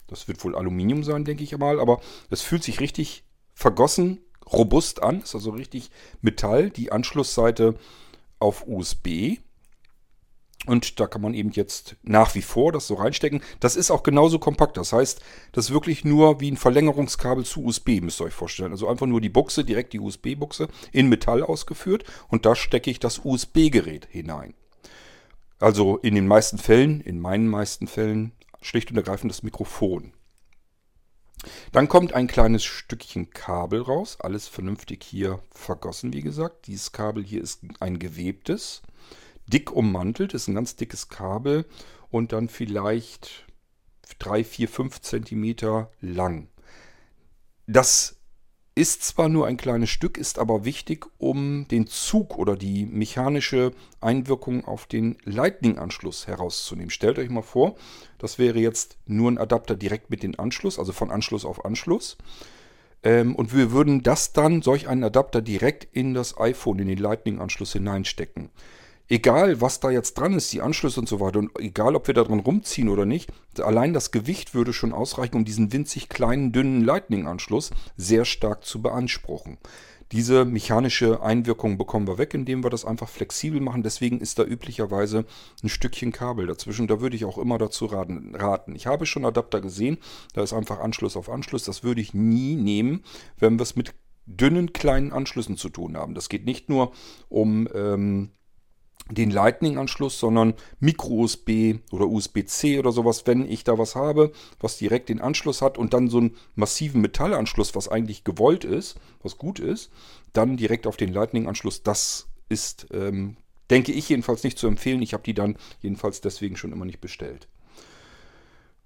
Das 0.07 0.27
wird 0.27 0.43
wohl 0.43 0.55
Aluminium 0.55 1.03
sein, 1.03 1.25
denke 1.25 1.43
ich 1.43 1.57
mal, 1.57 1.79
aber 1.79 2.01
es 2.29 2.41
fühlt 2.41 2.63
sich 2.63 2.79
richtig 2.79 3.23
vergossen, 3.53 4.19
robust 4.51 5.03
an. 5.03 5.21
Ist 5.21 5.35
also 5.35 5.51
richtig 5.51 5.91
Metall. 6.21 6.69
Die 6.69 6.91
Anschlussseite 6.91 7.75
auf 8.39 8.65
USB. 8.67 9.37
Und 10.65 10.99
da 10.99 11.07
kann 11.07 11.21
man 11.21 11.33
eben 11.33 11.51
jetzt 11.51 11.95
nach 12.03 12.35
wie 12.35 12.41
vor 12.41 12.73
das 12.73 12.87
so 12.87 12.95
reinstecken. 12.95 13.41
Das 13.59 13.77
ist 13.77 13.89
auch 13.89 14.03
genauso 14.03 14.37
kompakt. 14.37 14.75
Das 14.75 14.91
heißt, 14.91 15.21
das 15.53 15.65
ist 15.65 15.71
wirklich 15.71 16.03
nur 16.03 16.41
wie 16.41 16.51
ein 16.51 16.57
Verlängerungskabel 16.57 17.45
zu 17.45 17.63
USB, 17.63 18.01
müsst 18.01 18.19
ihr 18.19 18.25
euch 18.25 18.33
vorstellen. 18.33 18.71
Also 18.71 18.89
einfach 18.89 19.05
nur 19.05 19.21
die 19.21 19.29
Buchse, 19.29 19.63
direkt 19.63 19.93
die 19.93 19.99
USB-Buchse, 19.99 20.67
in 20.91 21.07
Metall 21.07 21.41
ausgeführt. 21.41 22.03
Und 22.27 22.45
da 22.45 22.55
stecke 22.55 22.91
ich 22.91 22.99
das 22.99 23.21
USB-Gerät 23.23 24.07
hinein. 24.11 24.55
Also 25.59 25.97
in 25.97 26.15
den 26.15 26.27
meisten 26.27 26.57
Fällen, 26.57 27.01
in 27.01 27.19
meinen 27.19 27.47
meisten 27.47 27.87
Fällen, 27.87 28.33
schlicht 28.61 28.91
und 28.91 28.97
ergreifend 28.97 29.31
das 29.31 29.43
Mikrofon. 29.43 30.11
Dann 31.71 31.87
kommt 31.87 32.13
ein 32.13 32.27
kleines 32.27 32.63
Stückchen 32.63 33.29
Kabel 33.29 33.81
raus. 33.81 34.17
Alles 34.19 34.47
vernünftig 34.47 35.03
hier 35.03 35.39
vergossen, 35.51 36.13
wie 36.13 36.21
gesagt. 36.21 36.67
Dieses 36.67 36.91
Kabel 36.91 37.23
hier 37.23 37.41
ist 37.41 37.61
ein 37.79 37.99
gewebtes 37.99 38.81
dick 39.47 39.71
ummantelt, 39.71 40.33
ist 40.33 40.47
ein 40.47 40.55
ganz 40.55 40.75
dickes 40.75 41.09
Kabel 41.09 41.65
und 42.09 42.33
dann 42.33 42.49
vielleicht 42.49 43.45
3, 44.19 44.43
4, 44.43 44.69
5 44.69 45.01
Zentimeter 45.01 45.91
lang. 46.01 46.47
Das 47.65 48.16
ist 48.77 49.03
zwar 49.03 49.27
nur 49.27 49.47
ein 49.47 49.57
kleines 49.57 49.89
Stück, 49.89 50.19
ist 50.19 50.37
aber 50.37 50.63
wichtig, 50.63 51.07
um 51.17 51.67
den 51.67 51.87
Zug 51.87 52.37
oder 52.37 52.55
die 52.55 52.85
mechanische 52.85 53.71
Einwirkung 54.01 54.65
auf 54.65 54.85
den 54.85 55.17
Lightning-Anschluss 55.23 56.27
herauszunehmen. 56.27 56.91
Stellt 56.91 57.17
euch 57.17 57.29
mal 57.29 57.41
vor, 57.41 57.75
das 58.19 58.37
wäre 58.37 58.59
jetzt 58.59 58.97
nur 59.07 59.31
ein 59.31 59.39
Adapter 59.39 59.75
direkt 59.75 60.11
mit 60.11 60.21
dem 60.21 60.39
Anschluss, 60.39 60.77
also 60.77 60.93
von 60.93 61.09
Anschluss 61.09 61.43
auf 61.43 61.65
Anschluss. 61.65 62.17
Ähm, 63.01 63.35
und 63.35 63.51
wir 63.55 63.71
würden 63.71 64.03
das 64.03 64.31
dann, 64.33 64.61
solch 64.61 64.87
einen 64.87 65.03
Adapter, 65.03 65.41
direkt 65.41 65.87
in 65.95 66.13
das 66.13 66.37
iPhone, 66.39 66.77
in 66.77 66.87
den 66.87 66.99
Lightning-Anschluss 66.99 67.73
hineinstecken 67.73 68.51
egal 69.09 69.61
was 69.61 69.79
da 69.79 69.89
jetzt 69.89 70.15
dran 70.15 70.33
ist, 70.33 70.51
die 70.53 70.61
Anschlüsse 70.61 70.99
und 70.99 71.09
so 71.09 71.19
weiter, 71.19 71.39
und 71.39 71.51
egal 71.59 71.95
ob 71.95 72.07
wir 72.07 72.13
da 72.13 72.23
dran 72.23 72.39
rumziehen 72.39 72.89
oder 72.89 73.05
nicht, 73.05 73.31
allein 73.59 73.93
das 73.93 74.11
Gewicht 74.11 74.53
würde 74.53 74.73
schon 74.73 74.93
ausreichen, 74.93 75.35
um 75.35 75.45
diesen 75.45 75.71
winzig 75.73 76.09
kleinen, 76.09 76.51
dünnen 76.51 76.83
Lightning-Anschluss 76.83 77.71
sehr 77.95 78.25
stark 78.25 78.65
zu 78.65 78.81
beanspruchen. 78.81 79.57
Diese 80.13 80.45
mechanische 80.45 81.21
Einwirkung 81.21 81.77
bekommen 81.77 82.07
wir 82.07 82.17
weg, 82.17 82.33
indem 82.33 82.63
wir 82.63 82.69
das 82.69 82.85
einfach 82.85 83.09
flexibel 83.09 83.59
machen. 83.59 83.83
Deswegen 83.83 84.21
ist 84.21 84.39
da 84.39 84.43
üblicherweise 84.43 85.25
ein 85.61 85.67
Stückchen 85.67 86.13
Kabel 86.13 86.47
dazwischen. 86.47 86.87
Da 86.87 87.01
würde 87.01 87.17
ich 87.17 87.25
auch 87.25 87.37
immer 87.37 87.57
dazu 87.57 87.87
raten. 87.87 88.73
Ich 88.73 88.87
habe 88.87 89.05
schon 89.05 89.25
Adapter 89.25 89.59
gesehen, 89.59 89.97
da 90.33 90.43
ist 90.43 90.53
einfach 90.53 90.79
Anschluss 90.79 91.17
auf 91.17 91.29
Anschluss. 91.29 91.65
Das 91.65 91.83
würde 91.83 91.99
ich 91.99 92.13
nie 92.13 92.55
nehmen, 92.55 93.03
wenn 93.37 93.59
wir 93.59 93.63
es 93.63 93.75
mit 93.75 93.95
dünnen 94.25 94.71
kleinen 94.71 95.11
Anschlüssen 95.11 95.57
zu 95.57 95.67
tun 95.67 95.97
haben. 95.97 96.13
Das 96.13 96.29
geht 96.29 96.45
nicht 96.45 96.69
nur 96.69 96.93
um 97.27 97.67
ähm, 97.73 98.31
den 99.09 99.31
Lightning-Anschluss, 99.31 100.19
sondern 100.19 100.53
Micro-USB 100.79 101.79
oder 101.91 102.07
USB-C 102.07 102.79
oder 102.79 102.91
sowas, 102.91 103.25
wenn 103.25 103.49
ich 103.49 103.63
da 103.63 103.77
was 103.77 103.95
habe, 103.95 104.31
was 104.59 104.77
direkt 104.77 105.09
den 105.09 105.21
Anschluss 105.21 105.61
hat 105.61 105.77
und 105.77 105.93
dann 105.93 106.09
so 106.09 106.17
einen 106.17 106.35
massiven 106.55 107.01
Metallanschluss, 107.01 107.75
was 107.75 107.87
eigentlich 107.87 108.23
gewollt 108.23 108.63
ist, 108.63 108.99
was 109.21 109.37
gut 109.37 109.59
ist, 109.59 109.91
dann 110.33 110.57
direkt 110.57 110.87
auf 110.87 110.97
den 110.97 111.13
Lightning-Anschluss, 111.13 111.83
das 111.83 112.27
ist, 112.49 112.87
ähm, 112.91 113.37
denke 113.69 113.91
ich 113.91 114.09
jedenfalls 114.09 114.43
nicht 114.43 114.57
zu 114.57 114.67
empfehlen. 114.67 115.01
Ich 115.01 115.13
habe 115.13 115.23
die 115.23 115.33
dann 115.33 115.57
jedenfalls 115.81 116.21
deswegen 116.21 116.55
schon 116.55 116.71
immer 116.71 116.85
nicht 116.85 117.01
bestellt. 117.01 117.47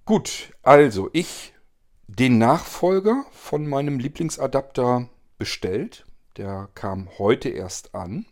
Gut, 0.05 0.53
also 0.63 1.09
ich 1.13 1.53
den 2.07 2.37
Nachfolger 2.37 3.25
von 3.31 3.67
meinem 3.67 3.99
Lieblingsadapter 3.99 5.09
bestellt. 5.37 6.05
Der 6.37 6.69
kam 6.75 7.09
heute 7.17 7.49
erst 7.49 7.95
an. 7.95 8.25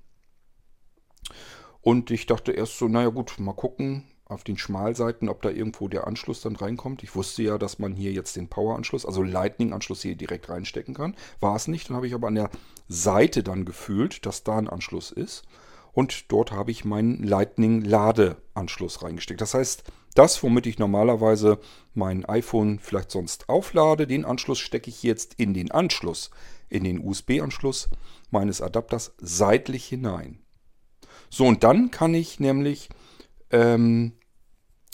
Und 1.81 2.11
ich 2.11 2.25
dachte 2.25 2.51
erst 2.51 2.77
so, 2.77 2.87
naja 2.87 3.09
gut, 3.09 3.39
mal 3.39 3.53
gucken 3.53 4.05
auf 4.25 4.43
den 4.43 4.57
Schmalseiten, 4.57 5.27
ob 5.27 5.41
da 5.41 5.49
irgendwo 5.49 5.87
der 5.87 6.05
Anschluss 6.05 6.41
dann 6.41 6.55
reinkommt. 6.55 7.01
Ich 7.03 7.15
wusste 7.15 7.41
ja, 7.41 7.57
dass 7.57 7.79
man 7.79 7.95
hier 7.95 8.11
jetzt 8.11 8.35
den 8.35 8.47
Power-Anschluss, 8.47 9.05
also 9.05 9.23
Lightning-Anschluss 9.23 10.03
hier 10.03 10.15
direkt 10.15 10.49
reinstecken 10.49 10.93
kann. 10.93 11.15
War 11.39 11.55
es 11.55 11.67
nicht. 11.67 11.89
Dann 11.89 11.97
habe 11.97 12.05
ich 12.07 12.13
aber 12.13 12.27
an 12.27 12.35
der 12.35 12.51
Seite 12.87 13.41
dann 13.41 13.65
gefühlt, 13.65 14.25
dass 14.27 14.43
da 14.43 14.57
ein 14.57 14.69
Anschluss 14.69 15.11
ist. 15.11 15.43
Und 15.93 16.31
dort 16.31 16.51
habe 16.51 16.69
ich 16.69 16.85
meinen 16.85 17.23
Lightning-Ladeanschluss 17.23 19.01
reingesteckt. 19.01 19.41
Das 19.41 19.55
heißt, 19.55 19.83
das, 20.13 20.43
womit 20.43 20.67
ich 20.67 20.77
normalerweise 20.77 21.59
mein 21.95 22.23
iPhone 22.25 22.77
vielleicht 22.77 23.09
sonst 23.09 23.49
auflade, 23.49 24.05
den 24.05 24.25
Anschluss 24.25 24.59
stecke 24.59 24.89
ich 24.89 25.01
jetzt 25.01 25.33
in 25.35 25.55
den 25.55 25.71
Anschluss, 25.71 26.29
in 26.69 26.83
den 26.83 27.03
USB-Anschluss 27.03 27.89
meines 28.29 28.61
Adapters 28.61 29.13
seitlich 29.17 29.85
hinein. 29.85 30.39
So, 31.29 31.45
und 31.45 31.63
dann 31.63 31.91
kann 31.91 32.13
ich 32.13 32.39
nämlich 32.39 32.89
ähm, 33.51 34.13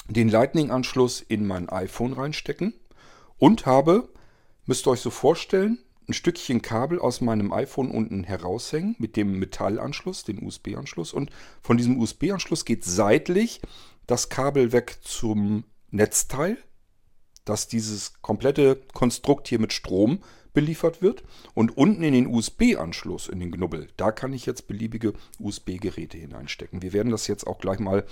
den 0.07 0.29
Lightning-Anschluss 0.29 1.21
in 1.21 1.47
mein 1.47 1.69
iPhone 1.69 2.13
reinstecken 2.13 2.73
und 3.37 3.65
habe, 3.65 4.09
müsst 4.65 4.87
ihr 4.87 4.91
euch 4.91 5.01
so 5.01 5.09
vorstellen, 5.09 5.79
ein 6.07 6.13
Stückchen 6.13 6.61
Kabel 6.61 6.99
aus 6.99 7.21
meinem 7.21 7.51
iPhone 7.51 7.89
unten 7.89 8.23
heraushängen 8.23 8.95
mit 8.99 9.15
dem 9.15 9.39
Metallanschluss, 9.39 10.23
den 10.23 10.43
USB-Anschluss. 10.43 11.13
Und 11.13 11.31
von 11.61 11.77
diesem 11.77 11.99
USB-Anschluss 11.99 12.65
geht 12.65 12.83
seitlich 12.83 13.61
das 14.05 14.29
Kabel 14.29 14.71
weg 14.71 14.99
zum 15.01 15.63
Netzteil, 15.89 16.57
dass 17.43 17.67
dieses 17.67 18.21
komplette 18.21 18.81
Konstrukt 18.93 19.47
hier 19.47 19.59
mit 19.59 19.73
Strom 19.73 20.21
beliefert 20.55 21.03
wird. 21.03 21.23
Und 21.53 21.77
unten 21.77 22.01
in 22.01 22.13
den 22.13 22.25
USB-Anschluss, 22.25 23.27
in 23.27 23.39
den 23.39 23.51
Knubbel, 23.51 23.89
da 23.97 24.11
kann 24.11 24.33
ich 24.33 24.47
jetzt 24.47 24.67
beliebige 24.67 25.13
USB-Geräte 25.39 26.17
hineinstecken. 26.17 26.81
Wir 26.81 26.93
werden 26.93 27.11
das 27.11 27.27
jetzt 27.27 27.45
auch 27.45 27.59
gleich 27.59 27.77
mal 27.77 28.05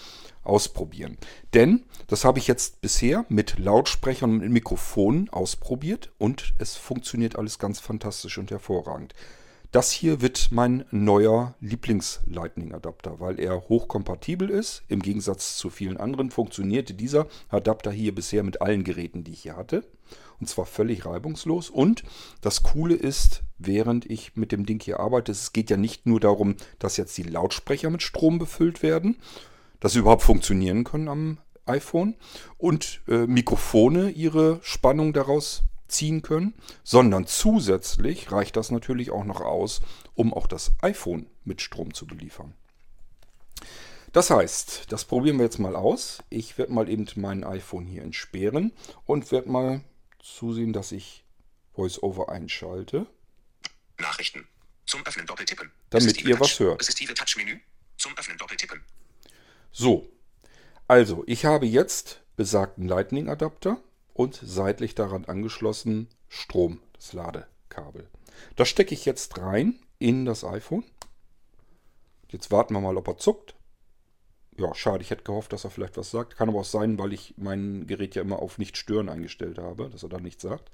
ausprobieren. 0.44 1.18
Denn 1.56 1.84
das 2.06 2.24
habe 2.24 2.38
ich 2.38 2.48
jetzt 2.48 2.82
bisher 2.82 3.26
mit 3.30 3.58
Lautsprechern 3.58 4.42
und 4.42 4.52
Mikrofonen 4.52 5.30
ausprobiert 5.30 6.12
und 6.20 6.54
es 6.60 6.76
funktioniert 6.76 7.38
alles 7.38 7.58
ganz 7.58 7.80
fantastisch 7.80 8.38
und 8.38 8.52
hervorragend. 8.52 9.16
Das 9.74 9.92
hier 9.92 10.22
wird 10.22 10.50
mein 10.52 10.86
neuer 10.92 11.56
Lieblings-Lightning-Adapter, 11.60 13.20
weil 13.20 13.40
er 13.40 13.70
hochkompatibel 13.70 14.52
ist. 14.52 14.84
Im 14.88 15.02
Gegensatz 15.02 15.58
zu 15.58 15.72
vielen 15.72 15.98
anderen 15.98 16.30
funktionierte 16.30 16.94
dieser 16.94 17.26
Adapter 17.50 17.92
hier 17.92 18.14
bisher 18.14 18.44
mit 18.44 18.62
allen 18.62 18.84
Geräten, 18.84 19.24
die 19.24 19.32
ich 19.32 19.42
hier 19.42 19.56
hatte. 19.56 19.84
Und 20.40 20.48
zwar 20.48 20.68
völlig 20.68 21.08
reibungslos. 21.08 21.72
Und 21.72 22.04
das 22.42 22.62
Coole 22.62 22.94
ist, 22.94 23.42
während 23.58 24.06
ich 24.06 24.36
mit 24.36 24.52
dem 24.52 24.68
Ding 24.68 24.80
hier 24.80 25.00
arbeite, 25.00 25.32
es 25.32 25.54
geht 25.54 25.72
ja 25.72 25.78
nicht 25.78 26.06
nur 26.06 26.20
darum, 26.20 26.56
dass 26.78 26.98
jetzt 26.98 27.18
die 27.18 27.24
Lautsprecher 27.24 27.90
mit 27.90 28.04
Strom 28.04 28.38
befüllt 28.38 28.84
werden, 28.84 29.18
dass 29.80 29.94
sie 29.94 30.00
überhaupt 30.00 30.22
funktionieren 30.22 30.84
können 30.84 31.08
am 31.08 31.40
iPhone 31.66 32.14
und 32.60 33.02
äh, 33.08 33.26
Mikrofone 33.26 34.12
ihre 34.12 34.60
Spannung 34.62 35.14
daraus 35.14 35.64
ziehen 35.94 36.22
können, 36.22 36.54
sondern 36.84 37.28
zusätzlich 37.28 38.32
reicht 38.32 38.56
das 38.58 38.72
natürlich 38.72 39.12
auch 39.12 39.24
noch 39.24 39.42
aus, 39.42 39.82
um 40.16 40.34
auch 40.34 40.48
das 40.48 40.72
iPhone 40.82 41.28
mit 41.44 41.62
Strom 41.62 41.94
zu 41.94 42.06
beliefern. 42.08 42.54
Das 44.12 44.30
heißt, 44.30 44.92
das 44.92 45.06
probieren 45.06 45.38
wir 45.38 45.46
jetzt 45.46 45.58
mal 45.58 45.76
aus. 45.76 46.24
Ich 46.30 46.58
werde 46.60 46.72
mal 46.72 46.88
eben 46.88 47.08
mein 47.16 47.44
iPhone 47.44 47.88
hier 47.88 48.04
entsperren 48.04 48.72
und 49.06 49.32
werde 49.32 49.50
mal 49.50 49.82
zusehen, 50.20 50.72
dass 50.72 50.92
ich 50.92 51.24
VoiceOver 51.74 52.30
einschalte. 52.30 53.08
Nachrichten. 53.98 54.48
Zum 54.86 55.04
Öffnen 55.06 55.26
doppeltippen. 55.26 55.72
Damit 55.90 56.24
ihr 56.24 56.40
was 56.40 56.60
hört. 56.60 56.82
Assistive 56.82 57.14
Touch-Menü. 57.14 57.60
Zum 57.98 58.16
Öffnen 58.18 58.38
doppeltippen. 58.38 58.84
So. 59.72 60.10
Also, 60.88 61.24
ich 61.26 61.46
habe 61.46 61.66
jetzt 61.66 62.22
besagten 62.36 62.88
Lightning-Adapter 62.88 63.82
und 64.14 64.40
seitlich 64.42 64.96
daran 64.96 65.26
angeschlossen 65.26 66.08
Strom, 66.30 66.82
das 66.94 67.14
Ladekabel. 67.14 68.08
Das 68.56 68.70
stecke 68.70 68.94
ich 68.94 69.06
jetzt 69.06 69.38
rein 69.38 69.80
in 70.00 70.26
das 70.26 70.44
iPhone. 70.44 70.84
Jetzt 72.30 72.52
warten 72.52 72.74
wir 72.74 72.82
mal, 72.82 72.98
ob 72.98 73.08
er 73.08 73.18
zuckt. 73.18 73.56
Ja, 74.58 74.74
schade, 74.76 75.04
ich 75.04 75.10
hätte 75.10 75.24
gehofft, 75.24 75.52
dass 75.54 75.64
er 75.64 75.72
vielleicht 75.72 75.98
was 75.98 76.12
sagt. 76.12 76.36
Kann 76.36 76.50
aber 76.50 76.60
auch 76.60 76.66
sein, 76.66 77.00
weil 77.00 77.14
ich 77.14 77.34
mein 77.38 77.88
Gerät 77.88 78.16
ja 78.16 78.22
immer 78.22 78.40
auf 78.40 78.60
nicht 78.60 78.78
stören 78.78 79.10
eingestellt 79.10 79.58
habe, 79.58 79.90
dass 79.90 80.04
er 80.04 80.10
da 80.10 80.20
nichts 80.20 80.44
sagt. 80.44 80.70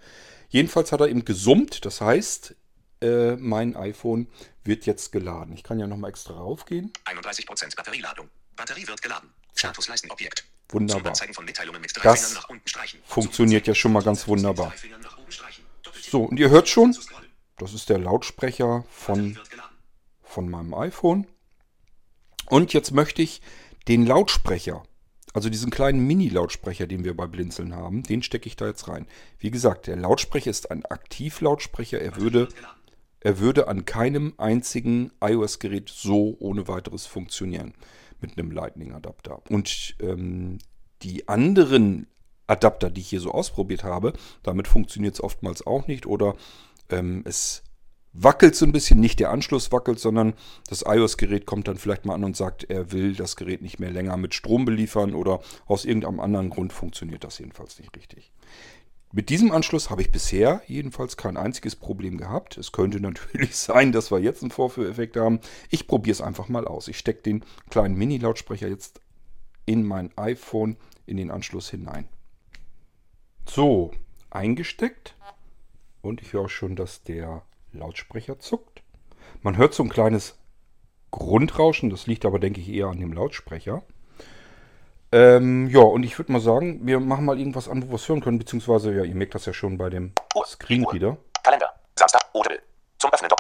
Jedenfalls 0.50 0.92
hat 0.92 1.00
er 1.02 1.08
eben 1.08 1.24
gesummt, 1.24 1.86
das 1.86 2.02
heißt, 2.02 2.56
äh, 3.02 3.36
mein 3.38 3.76
iPhone 3.78 4.28
wird 4.64 4.86
jetzt 4.86 5.12
geladen. 5.12 5.54
Ich 5.54 5.64
kann 5.64 5.80
ja 5.80 5.88
nochmal 5.88 6.10
extra 6.10 6.34
raufgehen. 6.34 6.92
31% 7.06 7.76
Batterieladung. 7.76 8.30
Batterie 8.56 8.88
wird 8.88 9.02
geladen. 9.02 9.30
Status 9.56 9.88
leisten 9.88 10.12
Objekt. 10.12 10.46
Wunderbar. 10.70 11.14
Das 12.04 12.40
funktioniert 13.06 13.68
ja 13.68 13.76
schon 13.76 13.92
mal 13.92 14.04
ganz 14.04 14.28
wunderbar. 14.28 14.74
So, 16.02 16.24
und 16.24 16.40
ihr 16.40 16.50
hört 16.50 16.70
schon, 16.70 16.96
das 17.58 17.74
ist 17.74 17.90
der 17.90 17.98
Lautsprecher 17.98 18.86
von, 18.90 19.38
von 20.22 20.50
meinem 20.50 20.74
iPhone. 20.74 21.28
Und 22.46 22.74
jetzt 22.74 22.92
möchte 22.92 23.22
ich 23.22 23.42
den 23.88 24.06
Lautsprecher 24.06 24.84
also 25.34 25.50
diesen 25.50 25.70
kleinen 25.70 26.06
Mini-Lautsprecher, 26.06 26.88
den 26.88 27.04
wir 27.04 27.16
bei 27.16 27.28
Blinzeln 27.28 27.76
haben, 27.76 28.04
den 28.04 28.24
stecke 28.24 28.48
ich 28.48 28.56
da 28.56 28.68
jetzt 28.68 28.88
rein. 28.88 29.08
Wie 29.38 29.52
gesagt, 29.52 29.88
der 29.88 29.96
Lautsprecher 29.96 30.50
ist 30.50 30.72
ein 30.72 30.86
Aktivlautsprecher. 30.86 32.02
Er 32.02 32.16
würde, 32.16 32.50
er 33.20 33.40
würde 33.40 33.68
an 33.68 33.86
keinem 33.86 34.34
einzigen 34.38 35.12
iOS-Gerät 35.22 35.90
so 35.90 36.36
ohne 36.40 36.68
weiteres 36.68 37.06
funktionieren 37.06 37.74
mit 38.22 38.38
einem 38.38 38.52
Lightning-Adapter. 38.52 39.42
Und 39.50 39.96
ähm, 40.02 40.58
die 41.02 41.28
anderen 41.28 42.08
Adapter, 42.48 42.90
die 42.90 43.02
ich 43.02 43.10
hier 43.10 43.22
so 43.22 43.32
ausprobiert 43.32 43.84
habe, 43.84 44.14
damit 44.44 44.68
funktioniert 44.68 45.16
es 45.16 45.24
oftmals 45.24 45.66
auch 45.66 45.88
nicht 45.88 46.06
oder 46.06 46.36
ähm, 46.90 47.24
es 47.26 47.64
wackelt 48.12 48.56
so 48.56 48.66
ein 48.66 48.72
bisschen, 48.72 49.00
nicht 49.00 49.20
der 49.20 49.30
Anschluss 49.30 49.72
wackelt, 49.72 50.00
sondern 50.00 50.34
das 50.68 50.84
iOS-Gerät 50.86 51.46
kommt 51.46 51.68
dann 51.68 51.78
vielleicht 51.78 52.06
mal 52.06 52.16
an 52.16 52.24
und 52.24 52.36
sagt, 52.36 52.64
er 52.64 52.92
will 52.92 53.16
das 53.16 53.36
Gerät 53.36 53.62
nicht 53.62 53.80
mehr 53.80 53.92
länger 53.92 54.18
mit 54.18 54.34
Strom 54.34 54.66
beliefern 54.66 55.14
oder 55.14 55.42
aus 55.68 55.86
irgendeinem 55.86 56.20
anderen 56.20 56.50
Grund 56.50 56.74
funktioniert 56.74 57.24
das 57.24 57.38
jedenfalls 57.38 57.78
nicht 57.78 57.96
richtig. 57.96 58.32
Mit 59.12 59.30
diesem 59.30 59.52
Anschluss 59.52 59.90
habe 59.90 60.04
ich 60.04 60.12
bisher 60.12 60.62
jedenfalls 60.68 61.18
kein 61.18 61.36
einziges 61.36 61.76
Problem 61.76 62.18
gehabt. 62.18 62.58
Es 62.58 62.72
könnte 62.72 63.00
natürlich 63.02 63.56
sein, 63.56 63.92
dass 63.92 64.12
wir 64.12 64.20
jetzt 64.20 64.44
einen 64.44 64.52
Vorführeffekt 64.52 65.18
haben. 65.18 65.40
Ich 65.70 65.88
probiere 65.88 66.14
es 66.14 66.22
einfach 66.22 66.48
mal 66.48 66.68
aus. 66.68 66.88
Ich 66.88 67.00
stecke 67.00 67.24
den 67.24 67.44
kleinen 67.70 67.96
Mini-Lautsprecher 67.98 68.68
jetzt 68.68 69.02
in 69.66 69.84
mein 69.84 70.16
iPhone 70.18 70.78
in 71.06 71.18
den 71.18 71.32
Anschluss 71.32 71.70
hinein. 71.70 72.08
So, 73.48 73.92
eingesteckt. 74.30 75.16
Und 76.02 76.22
ich 76.22 76.34
höre 76.34 76.50
schon, 76.50 76.76
dass 76.76 77.04
der 77.04 77.44
Lautsprecher 77.74 78.40
zuckt. 78.40 78.84
Man 79.42 79.58
hört 79.58 79.74
so 79.74 79.84
ein 79.84 79.90
kleines 79.90 80.38
Grundrauschen. 81.12 81.90
Das 81.90 82.06
liegt 82.06 82.26
aber, 82.26 82.40
denke 82.40 82.62
ich, 82.62 82.70
eher 82.70 82.88
an 82.88 83.00
dem 83.00 83.14
Lautsprecher. 83.14 83.84
Ähm, 85.12 85.68
ja, 85.70 85.82
und 85.82 86.04
ich 86.04 86.18
würde 86.20 86.32
mal 86.32 86.42
sagen, 86.42 86.86
wir 86.86 87.00
machen 87.00 87.26
mal 87.26 87.40
irgendwas 87.40 87.68
an, 87.68 87.84
wo 87.84 87.90
wir 87.90 87.96
es 87.96 88.08
hören 88.08 88.22
können. 88.22 88.40
Beziehungsweise, 88.40 88.94
ja, 88.94 89.04
ihr 89.04 89.16
merkt 89.16 89.36
das 89.36 89.46
ja 89.46 89.54
schon 89.54 89.78
bei 89.78 89.90
dem 89.90 90.14
Screenreader. 90.46 91.18
Kalender. 91.44 91.74
Samstag. 91.96 92.22
Audible. 92.34 92.62
Zum 93.00 93.12
Öffnen. 93.12 93.30
Doppel. 93.30 93.40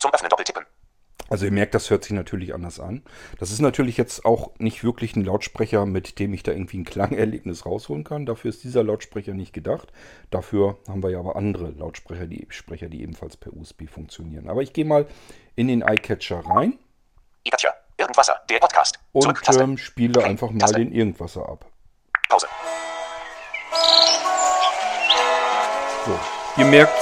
Zum 0.00 0.12
Öffnen 0.14 0.30
Doppeltippen. 0.30 0.64
Also 1.28 1.44
ihr 1.44 1.52
merkt, 1.52 1.74
das 1.74 1.90
hört 1.90 2.02
sich 2.02 2.12
natürlich 2.12 2.54
anders 2.54 2.80
an. 2.80 3.04
Das 3.38 3.52
ist 3.52 3.60
natürlich 3.60 3.96
jetzt 3.96 4.24
auch 4.24 4.50
nicht 4.58 4.82
wirklich 4.82 5.14
ein 5.14 5.24
Lautsprecher, 5.24 5.86
mit 5.86 6.18
dem 6.18 6.34
ich 6.34 6.42
da 6.42 6.50
irgendwie 6.50 6.78
ein 6.78 6.84
Klangerlebnis 6.84 7.66
rausholen 7.66 8.02
kann. 8.02 8.26
Dafür 8.26 8.48
ist 8.48 8.64
dieser 8.64 8.82
Lautsprecher 8.82 9.34
nicht 9.34 9.52
gedacht. 9.52 9.92
Dafür 10.30 10.78
haben 10.88 11.04
wir 11.04 11.10
ja 11.10 11.20
aber 11.20 11.36
andere 11.36 11.70
Lautsprecher, 11.70 12.26
die, 12.26 12.46
Sprecher, 12.48 12.88
die 12.88 13.02
ebenfalls 13.02 13.36
per 13.36 13.52
USB 13.52 13.88
funktionieren. 13.88 14.48
Aber 14.48 14.62
ich 14.62 14.72
gehe 14.72 14.84
mal 14.84 15.06
in 15.54 15.68
den 15.68 15.82
iCatcher 15.82 16.40
rein. 16.40 16.78
iCatcher. 17.44 17.74
Irgendwasser. 18.10 18.40
Der 18.48 18.58
Podcast. 18.58 18.98
Und 19.12 19.60
ähm, 19.60 19.78
spiele 19.78 20.24
einfach 20.24 20.50
mal 20.50 20.72
den 20.72 20.90
Irgendwasser 20.90 21.48
ab. 21.48 21.64
Pause. 22.28 22.48
So. 26.04 26.18
Ihr 26.56 26.64
merkt, 26.64 27.00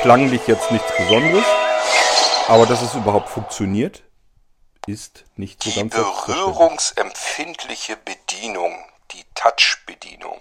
klanglich 0.00 0.46
jetzt 0.46 0.70
nichts 0.70 0.90
Besonderes. 0.96 1.44
Aber 2.48 2.64
dass 2.64 2.80
es 2.80 2.94
überhaupt 2.94 3.28
funktioniert, 3.28 4.04
ist 4.86 5.24
nicht 5.36 5.62
so 5.62 5.68
die 5.68 5.76
ganz 5.76 5.94
berührungsempfindliche 5.94 7.98
Bedienung, 7.98 8.74
die 9.10 9.24
Touch-Bedienung. 9.34 10.40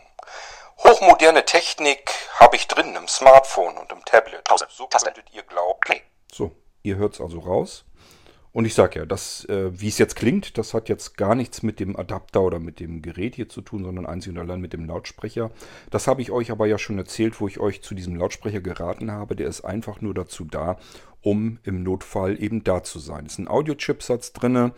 Hochmoderne 0.85 1.43
Technik 1.43 2.13
habe 2.39 2.55
ich 2.55 2.69
drin 2.69 2.95
im 2.95 3.09
Smartphone 3.09 3.77
und 3.77 3.91
im 3.91 4.05
Tablet. 4.05 4.45
Pause. 4.45 4.67
So 4.69 4.85
Taste. 4.85 5.11
könntet 5.11 5.33
ihr 5.33 5.43
glauben. 5.43 5.99
So, 6.31 6.55
ihr 6.81 6.95
hört 6.95 7.15
es 7.15 7.21
also 7.21 7.39
raus. 7.39 7.83
Und 8.53 8.65
ich 8.65 8.73
sage 8.73 8.99
ja, 8.99 9.05
das, 9.05 9.45
äh, 9.45 9.71
wie 9.79 9.87
es 9.87 9.97
jetzt 9.97 10.15
klingt, 10.15 10.57
das 10.57 10.73
hat 10.73 10.89
jetzt 10.89 11.15
gar 11.15 11.35
nichts 11.35 11.63
mit 11.63 11.79
dem 11.79 11.95
Adapter 11.95 12.41
oder 12.41 12.59
mit 12.59 12.79
dem 12.81 13.01
Gerät 13.01 13.35
hier 13.35 13.47
zu 13.47 13.61
tun, 13.61 13.83
sondern 13.83 14.05
einzig 14.05 14.33
und 14.33 14.39
allein 14.39 14.59
mit 14.59 14.73
dem 14.73 14.85
Lautsprecher. 14.85 15.51
Das 15.89 16.07
habe 16.07 16.21
ich 16.21 16.31
euch 16.31 16.51
aber 16.51 16.65
ja 16.67 16.77
schon 16.77 16.97
erzählt, 16.97 17.39
wo 17.39 17.47
ich 17.47 17.59
euch 17.59 17.81
zu 17.81 17.95
diesem 17.95 18.15
Lautsprecher 18.15 18.59
geraten 18.59 19.09
habe. 19.09 19.37
Der 19.37 19.47
ist 19.47 19.61
einfach 19.61 20.01
nur 20.01 20.13
dazu 20.13 20.43
da, 20.43 20.77
um 21.21 21.59
im 21.63 21.81
Notfall 21.83 22.41
eben 22.41 22.63
da 22.63 22.83
zu 22.83 22.99
sein. 22.99 23.25
Es 23.25 23.33
ist 23.33 23.39
ein 23.39 23.47
Audio-Chipsatz 23.47 24.33
drin 24.33 24.71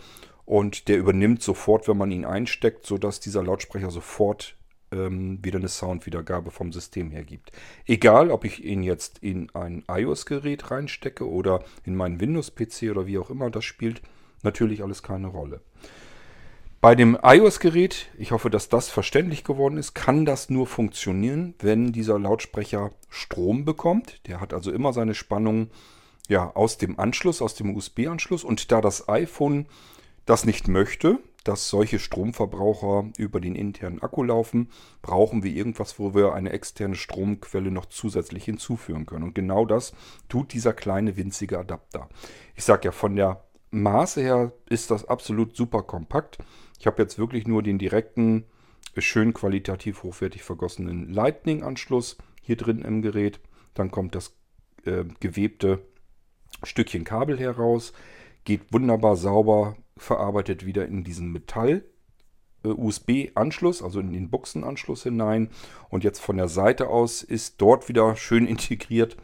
und 0.45 0.87
der 0.87 0.97
übernimmt 0.97 1.41
sofort, 1.41 1.87
wenn 1.87 1.97
man 1.97 2.11
ihn 2.11 2.25
einsteckt, 2.25 2.85
sodass 2.85 3.19
dieser 3.19 3.43
Lautsprecher 3.43 3.89
sofort 3.89 4.55
ähm, 4.93 5.39
wieder 5.43 5.59
eine 5.59 5.67
Soundwiedergabe 5.67 6.51
vom 6.51 6.71
System 6.71 7.11
her 7.11 7.23
gibt. 7.23 7.51
Egal, 7.85 8.31
ob 8.31 8.45
ich 8.45 8.63
ihn 8.63 8.83
jetzt 8.83 9.19
in 9.19 9.49
ein 9.55 9.83
iOS-Gerät 9.87 10.71
reinstecke 10.71 11.27
oder 11.27 11.63
in 11.83 11.95
meinen 11.95 12.19
Windows-PC 12.19 12.91
oder 12.91 13.07
wie 13.07 13.17
auch 13.17 13.29
immer, 13.29 13.49
das 13.49 13.65
spielt 13.65 14.01
natürlich 14.43 14.83
alles 14.83 15.03
keine 15.03 15.27
Rolle. 15.27 15.61
Bei 16.81 16.95
dem 16.95 17.17
iOS-Gerät, 17.23 18.09
ich 18.17 18.31
hoffe, 18.31 18.49
dass 18.49 18.67
das 18.67 18.89
verständlich 18.89 19.45
geworden 19.45 19.77
ist, 19.77 19.93
kann 19.93 20.25
das 20.25 20.49
nur 20.49 20.67
funktionieren, 20.67 21.55
wenn 21.59 21.93
dieser 21.93 22.19
Lautsprecher 22.19 22.91
Strom 23.07 23.63
bekommt. 23.63 24.19
Der 24.27 24.41
hat 24.41 24.53
also 24.53 24.69
immer 24.69 24.91
seine 24.91 25.15
Spannung 25.15 25.69
ja, 26.27 26.53
aus 26.53 26.77
dem 26.77 26.99
Anschluss, 26.99 27.41
aus 27.41 27.55
dem 27.55 27.73
USB-Anschluss. 27.73 28.43
Und 28.43 28.69
da 28.71 28.81
das 28.81 29.07
iPhone 29.07 29.65
das 30.25 30.43
nicht 30.43 30.67
möchte, 30.67 31.19
dass 31.43 31.69
solche 31.69 31.99
Stromverbraucher 31.99 33.09
über 33.17 33.39
den 33.41 33.55
internen 33.55 34.01
Akku 34.01 34.23
laufen, 34.23 34.69
brauchen 35.01 35.43
wir 35.43 35.51
irgendwas, 35.51 35.99
wo 35.99 36.13
wir 36.13 36.33
eine 36.33 36.51
externe 36.51 36.95
Stromquelle 36.95 37.71
noch 37.71 37.85
zusätzlich 37.85 38.45
hinzufügen 38.45 39.05
können. 39.05 39.23
Und 39.23 39.35
genau 39.35 39.65
das 39.65 39.93
tut 40.29 40.53
dieser 40.53 40.73
kleine 40.73 41.17
winzige 41.17 41.59
Adapter. 41.59 42.09
Ich 42.55 42.63
sage 42.63 42.85
ja, 42.85 42.91
von 42.91 43.15
der 43.15 43.43
Maße 43.71 44.21
her 44.21 44.53
ist 44.69 44.91
das 44.91 45.05
absolut 45.05 45.55
super 45.55 45.81
kompakt. 45.83 46.37
Ich 46.79 46.87
habe 46.87 47.01
jetzt 47.01 47.17
wirklich 47.17 47.47
nur 47.47 47.63
den 47.63 47.79
direkten, 47.79 48.45
schön 48.97 49.33
qualitativ 49.33 50.03
hochwertig 50.03 50.43
vergossenen 50.43 51.09
Lightning-Anschluss 51.09 52.17
hier 52.41 52.55
drin 52.55 52.83
im 52.83 53.01
Gerät. 53.01 53.39
Dann 53.73 53.89
kommt 53.89 54.15
das 54.15 54.35
äh, 54.85 55.05
gewebte 55.19 55.79
Stückchen 56.61 57.03
Kabel 57.03 57.39
heraus, 57.39 57.93
geht 58.43 58.71
wunderbar 58.71 59.15
sauber 59.15 59.75
verarbeitet 59.97 60.65
wieder 60.65 60.85
in 60.87 61.03
diesen 61.03 61.31
Metall 61.31 61.83
äh, 62.63 62.69
USB-Anschluss, 62.69 63.81
also 63.81 63.99
in 63.99 64.13
den 64.13 64.29
Buchsenanschluss 64.29 65.03
hinein. 65.03 65.49
Und 65.89 66.03
jetzt 66.03 66.19
von 66.19 66.37
der 66.37 66.47
Seite 66.47 66.87
aus 66.87 67.23
ist 67.23 67.61
dort 67.61 67.89
wieder 67.89 68.15
schön 68.15 68.47
integriert 68.47 69.17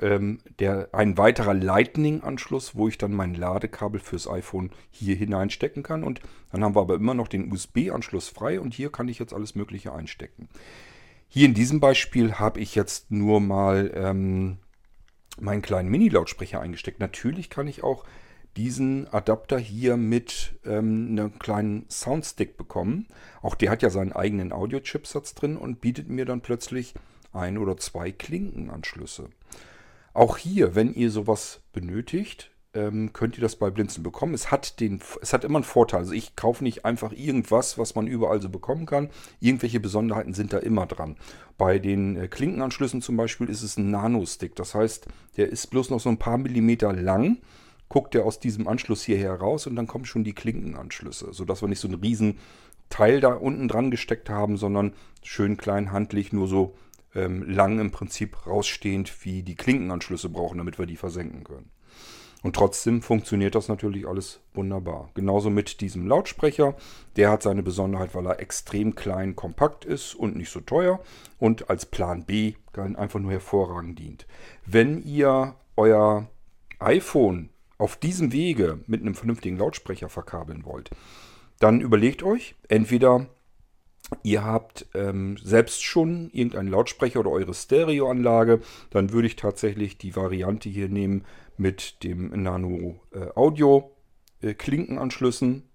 ähm, 0.00 0.38
der, 0.58 0.88
ein 0.92 1.18
weiterer 1.18 1.54
Lightning-Anschluss, 1.54 2.74
wo 2.74 2.88
ich 2.88 2.98
dann 2.98 3.12
mein 3.12 3.34
Ladekabel 3.34 4.00
fürs 4.00 4.28
iPhone 4.28 4.70
hier 4.90 5.16
hineinstecken 5.16 5.82
kann. 5.82 6.04
Und 6.04 6.20
dann 6.52 6.64
haben 6.64 6.74
wir 6.74 6.80
aber 6.80 6.94
immer 6.94 7.14
noch 7.14 7.28
den 7.28 7.52
USB-Anschluss 7.52 8.28
frei 8.28 8.60
und 8.60 8.74
hier 8.74 8.90
kann 8.90 9.08
ich 9.08 9.18
jetzt 9.18 9.34
alles 9.34 9.54
Mögliche 9.54 9.92
einstecken. 9.92 10.48
Hier 11.28 11.46
in 11.46 11.54
diesem 11.54 11.80
Beispiel 11.80 12.34
habe 12.34 12.60
ich 12.60 12.74
jetzt 12.74 13.10
nur 13.10 13.40
mal 13.40 13.92
ähm, 13.94 14.58
meinen 15.38 15.62
kleinen 15.62 15.88
Mini-Lautsprecher 15.88 16.60
eingesteckt. 16.60 16.98
Natürlich 16.98 17.50
kann 17.50 17.68
ich 17.68 17.82
auch 17.84 18.04
diesen 18.56 19.06
Adapter 19.12 19.58
hier 19.58 19.96
mit 19.96 20.58
ähm, 20.64 21.08
einem 21.10 21.38
kleinen 21.38 21.86
Soundstick 21.88 22.56
bekommen. 22.56 23.06
Auch 23.42 23.54
der 23.54 23.70
hat 23.70 23.82
ja 23.82 23.90
seinen 23.90 24.12
eigenen 24.12 24.52
Audio-Chipsatz 24.52 25.34
drin 25.34 25.56
und 25.56 25.80
bietet 25.80 26.08
mir 26.08 26.24
dann 26.24 26.40
plötzlich 26.40 26.94
ein 27.32 27.58
oder 27.58 27.76
zwei 27.76 28.10
Klinkenanschlüsse. 28.10 29.28
Auch 30.12 30.36
hier, 30.36 30.74
wenn 30.74 30.92
ihr 30.92 31.10
sowas 31.10 31.60
benötigt, 31.72 32.50
ähm, 32.74 33.12
könnt 33.12 33.36
ihr 33.36 33.42
das 33.42 33.56
bei 33.56 33.70
Blinzeln 33.70 34.02
bekommen. 34.02 34.34
Es 34.34 34.50
hat, 34.50 34.80
den, 34.80 35.00
es 35.20 35.32
hat 35.32 35.44
immer 35.44 35.58
einen 35.58 35.64
Vorteil. 35.64 36.00
Also 36.00 36.12
ich 36.12 36.36
kaufe 36.36 36.62
nicht 36.62 36.84
einfach 36.84 37.12
irgendwas, 37.12 37.78
was 37.78 37.94
man 37.94 38.06
überall 38.06 38.40
so 38.40 38.48
bekommen 38.48 38.86
kann. 38.86 39.10
Irgendwelche 39.40 39.80
Besonderheiten 39.80 40.34
sind 40.34 40.52
da 40.52 40.58
immer 40.58 40.86
dran. 40.86 41.16
Bei 41.58 41.78
den 41.78 42.16
äh, 42.16 42.28
Klinkenanschlüssen 42.28 43.02
zum 43.02 43.16
Beispiel 43.16 43.48
ist 43.48 43.62
es 43.62 43.76
ein 43.76 43.90
Nano-Stick. 43.90 44.54
Das 44.56 44.74
heißt, 44.74 45.06
der 45.36 45.48
ist 45.48 45.68
bloß 45.68 45.90
noch 45.90 46.00
so 46.00 46.08
ein 46.08 46.18
paar 46.18 46.38
Millimeter 46.38 46.92
lang 46.92 47.38
guckt 47.90 48.14
er 48.14 48.24
aus 48.24 48.40
diesem 48.40 48.66
Anschluss 48.66 49.02
hier 49.02 49.18
heraus 49.18 49.66
und 49.66 49.76
dann 49.76 49.86
kommen 49.86 50.06
schon 50.06 50.24
die 50.24 50.32
Klinkenanschlüsse, 50.32 51.34
sodass 51.34 51.60
wir 51.60 51.68
nicht 51.68 51.80
so 51.80 51.88
einen 51.88 52.00
riesen 52.00 52.38
Teil 52.88 53.20
da 53.20 53.34
unten 53.34 53.68
dran 53.68 53.90
gesteckt 53.90 54.30
haben, 54.30 54.56
sondern 54.56 54.94
schön 55.22 55.58
klein 55.58 55.92
handlich 55.92 56.32
nur 56.32 56.48
so 56.48 56.74
ähm, 57.14 57.42
lang 57.42 57.78
im 57.78 57.90
Prinzip 57.90 58.46
rausstehend 58.46 59.24
wie 59.24 59.42
die 59.42 59.56
Klinkenanschlüsse 59.56 60.28
brauchen, 60.28 60.58
damit 60.58 60.78
wir 60.78 60.86
die 60.86 60.96
versenken 60.96 61.44
können. 61.44 61.70
Und 62.42 62.56
trotzdem 62.56 63.02
funktioniert 63.02 63.54
das 63.54 63.68
natürlich 63.68 64.08
alles 64.08 64.40
wunderbar. 64.54 65.10
Genauso 65.14 65.50
mit 65.50 65.80
diesem 65.82 66.06
Lautsprecher. 66.06 66.74
Der 67.16 67.30
hat 67.30 67.42
seine 67.42 67.62
Besonderheit, 67.62 68.14
weil 68.14 68.26
er 68.26 68.40
extrem 68.40 68.94
klein, 68.94 69.36
kompakt 69.36 69.84
ist 69.84 70.14
und 70.14 70.36
nicht 70.36 70.48
so 70.48 70.60
teuer 70.60 71.00
und 71.38 71.68
als 71.68 71.84
Plan 71.84 72.24
B 72.24 72.54
einfach 72.72 73.20
nur 73.20 73.32
hervorragend 73.32 73.98
dient. 73.98 74.26
Wenn 74.64 75.02
ihr 75.02 75.54
euer 75.76 76.28
iPhone 76.78 77.50
auf 77.80 77.96
diesem 77.96 78.32
Wege 78.32 78.80
mit 78.86 79.00
einem 79.00 79.14
vernünftigen 79.14 79.56
Lautsprecher 79.56 80.08
verkabeln 80.08 80.64
wollt, 80.64 80.90
dann 81.58 81.80
überlegt 81.80 82.22
euch, 82.22 82.54
entweder 82.68 83.26
ihr 84.22 84.44
habt 84.44 84.86
ähm, 84.94 85.36
selbst 85.42 85.82
schon 85.82 86.30
irgendeinen 86.30 86.68
Lautsprecher 86.68 87.20
oder 87.20 87.30
eure 87.30 87.54
Stereoanlage, 87.54 88.60
dann 88.90 89.12
würde 89.12 89.28
ich 89.28 89.36
tatsächlich 89.36 89.98
die 89.98 90.16
Variante 90.16 90.68
hier 90.68 90.88
nehmen 90.88 91.24
mit 91.56 92.02
dem 92.02 92.42
Nano 92.42 93.00
äh, 93.12 93.28
Audio 93.34 93.96
äh, 94.42 94.54
Klinkenanschlüssen. 94.54 95.68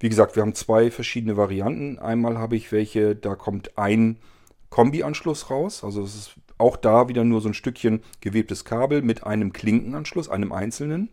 Wie 0.00 0.08
gesagt, 0.08 0.36
wir 0.36 0.42
haben 0.42 0.54
zwei 0.54 0.90
verschiedene 0.90 1.36
Varianten. 1.36 1.98
Einmal 1.98 2.38
habe 2.38 2.56
ich 2.56 2.72
welche, 2.72 3.14
da 3.14 3.36
kommt 3.36 3.78
ein 3.78 4.18
Kombi-Anschluss 4.68 5.48
raus. 5.48 5.84
Also 5.84 6.02
es 6.02 6.14
ist 6.14 6.34
auch 6.62 6.76
da 6.76 7.08
wieder 7.08 7.24
nur 7.24 7.40
so 7.40 7.48
ein 7.48 7.54
Stückchen 7.54 8.02
gewebtes 8.20 8.64
Kabel 8.64 9.02
mit 9.02 9.24
einem 9.24 9.52
Klinkenanschluss, 9.52 10.28
einem 10.28 10.52
einzelnen. 10.52 11.10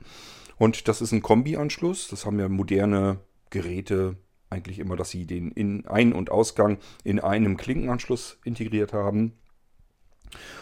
Und 0.58 0.88
das 0.88 1.02
ist 1.02 1.12
ein 1.12 1.22
Kombi-Anschluss. 1.22 2.08
Das 2.08 2.26
haben 2.26 2.40
ja 2.40 2.48
moderne 2.48 3.20
Geräte 3.50 4.16
eigentlich 4.50 4.80
immer, 4.80 4.96
dass 4.96 5.10
sie 5.10 5.26
den 5.26 5.52
in 5.52 5.88
Ein- 5.88 6.14
und 6.14 6.32
Ausgang 6.32 6.78
in 7.04 7.20
einem 7.20 7.58
Klinkenanschluss 7.58 8.40
integriert 8.44 8.94
haben. 8.94 9.34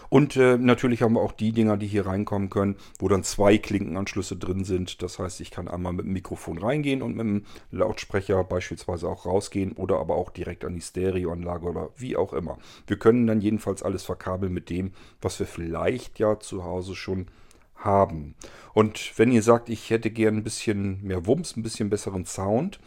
Und 0.10 0.36
äh, 0.38 0.58
natürlich 0.58 1.02
haben 1.02 1.14
wir 1.14 1.22
auch 1.22 1.32
die 1.32 1.52
Dinger, 1.52 1.78
die 1.78 1.88
hier 1.88 2.06
reinkommen 2.06 2.50
können, 2.50 2.76
wo 3.00 3.08
dann 3.08 3.24
zwei 3.24 3.58
Klinkenanschlüsse 3.58 4.38
drin 4.38 4.64
sind. 4.64 5.02
Das 5.02 5.20
heißt, 5.20 5.42
ich 5.42 5.52
kann 5.52 5.68
einmal 5.68 5.94
mit 5.94 6.06
dem 6.06 6.14
Mikrofon 6.14 6.58
reingehen 6.58 7.02
und 7.02 7.16
mit 7.16 7.26
dem 7.26 7.46
Lautsprecher 7.72 8.44
beispielsweise 8.44 9.08
auch 9.10 9.26
rausgehen 9.26 9.74
oder 9.74 10.00
aber 10.00 10.16
auch 10.16 10.30
direkt 10.30 10.66
an 10.66 10.76
die 10.76 10.82
Stereoanlage 10.82 11.66
oder 11.66 11.90
wie 11.98 12.16
auch 12.16 12.34
immer. 12.34 12.58
Wir 12.86 12.98
können 12.98 13.28
dann 13.28 13.42
jedenfalls 13.42 13.84
alles 13.84 14.04
verkabeln 14.04 14.54
mit 14.54 14.70
dem, 14.70 14.92
was 15.22 15.40
wir 15.40 15.48
vielleicht 15.48 16.20
ja 16.20 16.40
zu 16.40 16.64
Hause 16.64 16.96
schon 16.96 17.28
haben. 17.76 18.36
Und 18.74 19.14
wenn 19.18 19.32
ihr 19.32 19.44
sagt, 19.44 19.70
ich 19.70 19.90
hätte 19.90 20.10
gern 20.10 20.38
ein 20.38 20.44
bisschen 20.44 21.04
mehr 21.04 21.26
Wumms, 21.26 21.56
ein 21.56 21.64
bisschen 21.64 21.90
besseren 21.90 22.26
Sound 22.26 22.80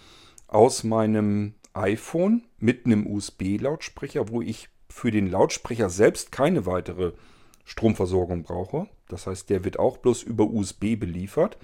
aus 0.46 0.84
meinem 0.84 1.54
iPhone 1.74 2.42
mit 2.58 2.86
einem 2.86 3.06
USB-Lautsprecher, 3.06 4.28
wo 4.28 4.42
ich 4.42 4.68
für 4.90 5.10
den 5.10 5.30
Lautsprecher 5.30 5.88
selbst 5.88 6.32
keine 6.32 6.66
weitere 6.66 7.12
Stromversorgung 7.64 8.42
brauche. 8.42 8.88
Das 9.08 9.26
heißt, 9.26 9.48
der 9.48 9.64
wird 9.64 9.78
auch 9.78 9.96
bloß 9.98 10.22
über 10.22 10.44
USB 10.44 10.98
beliefert. 10.98 11.56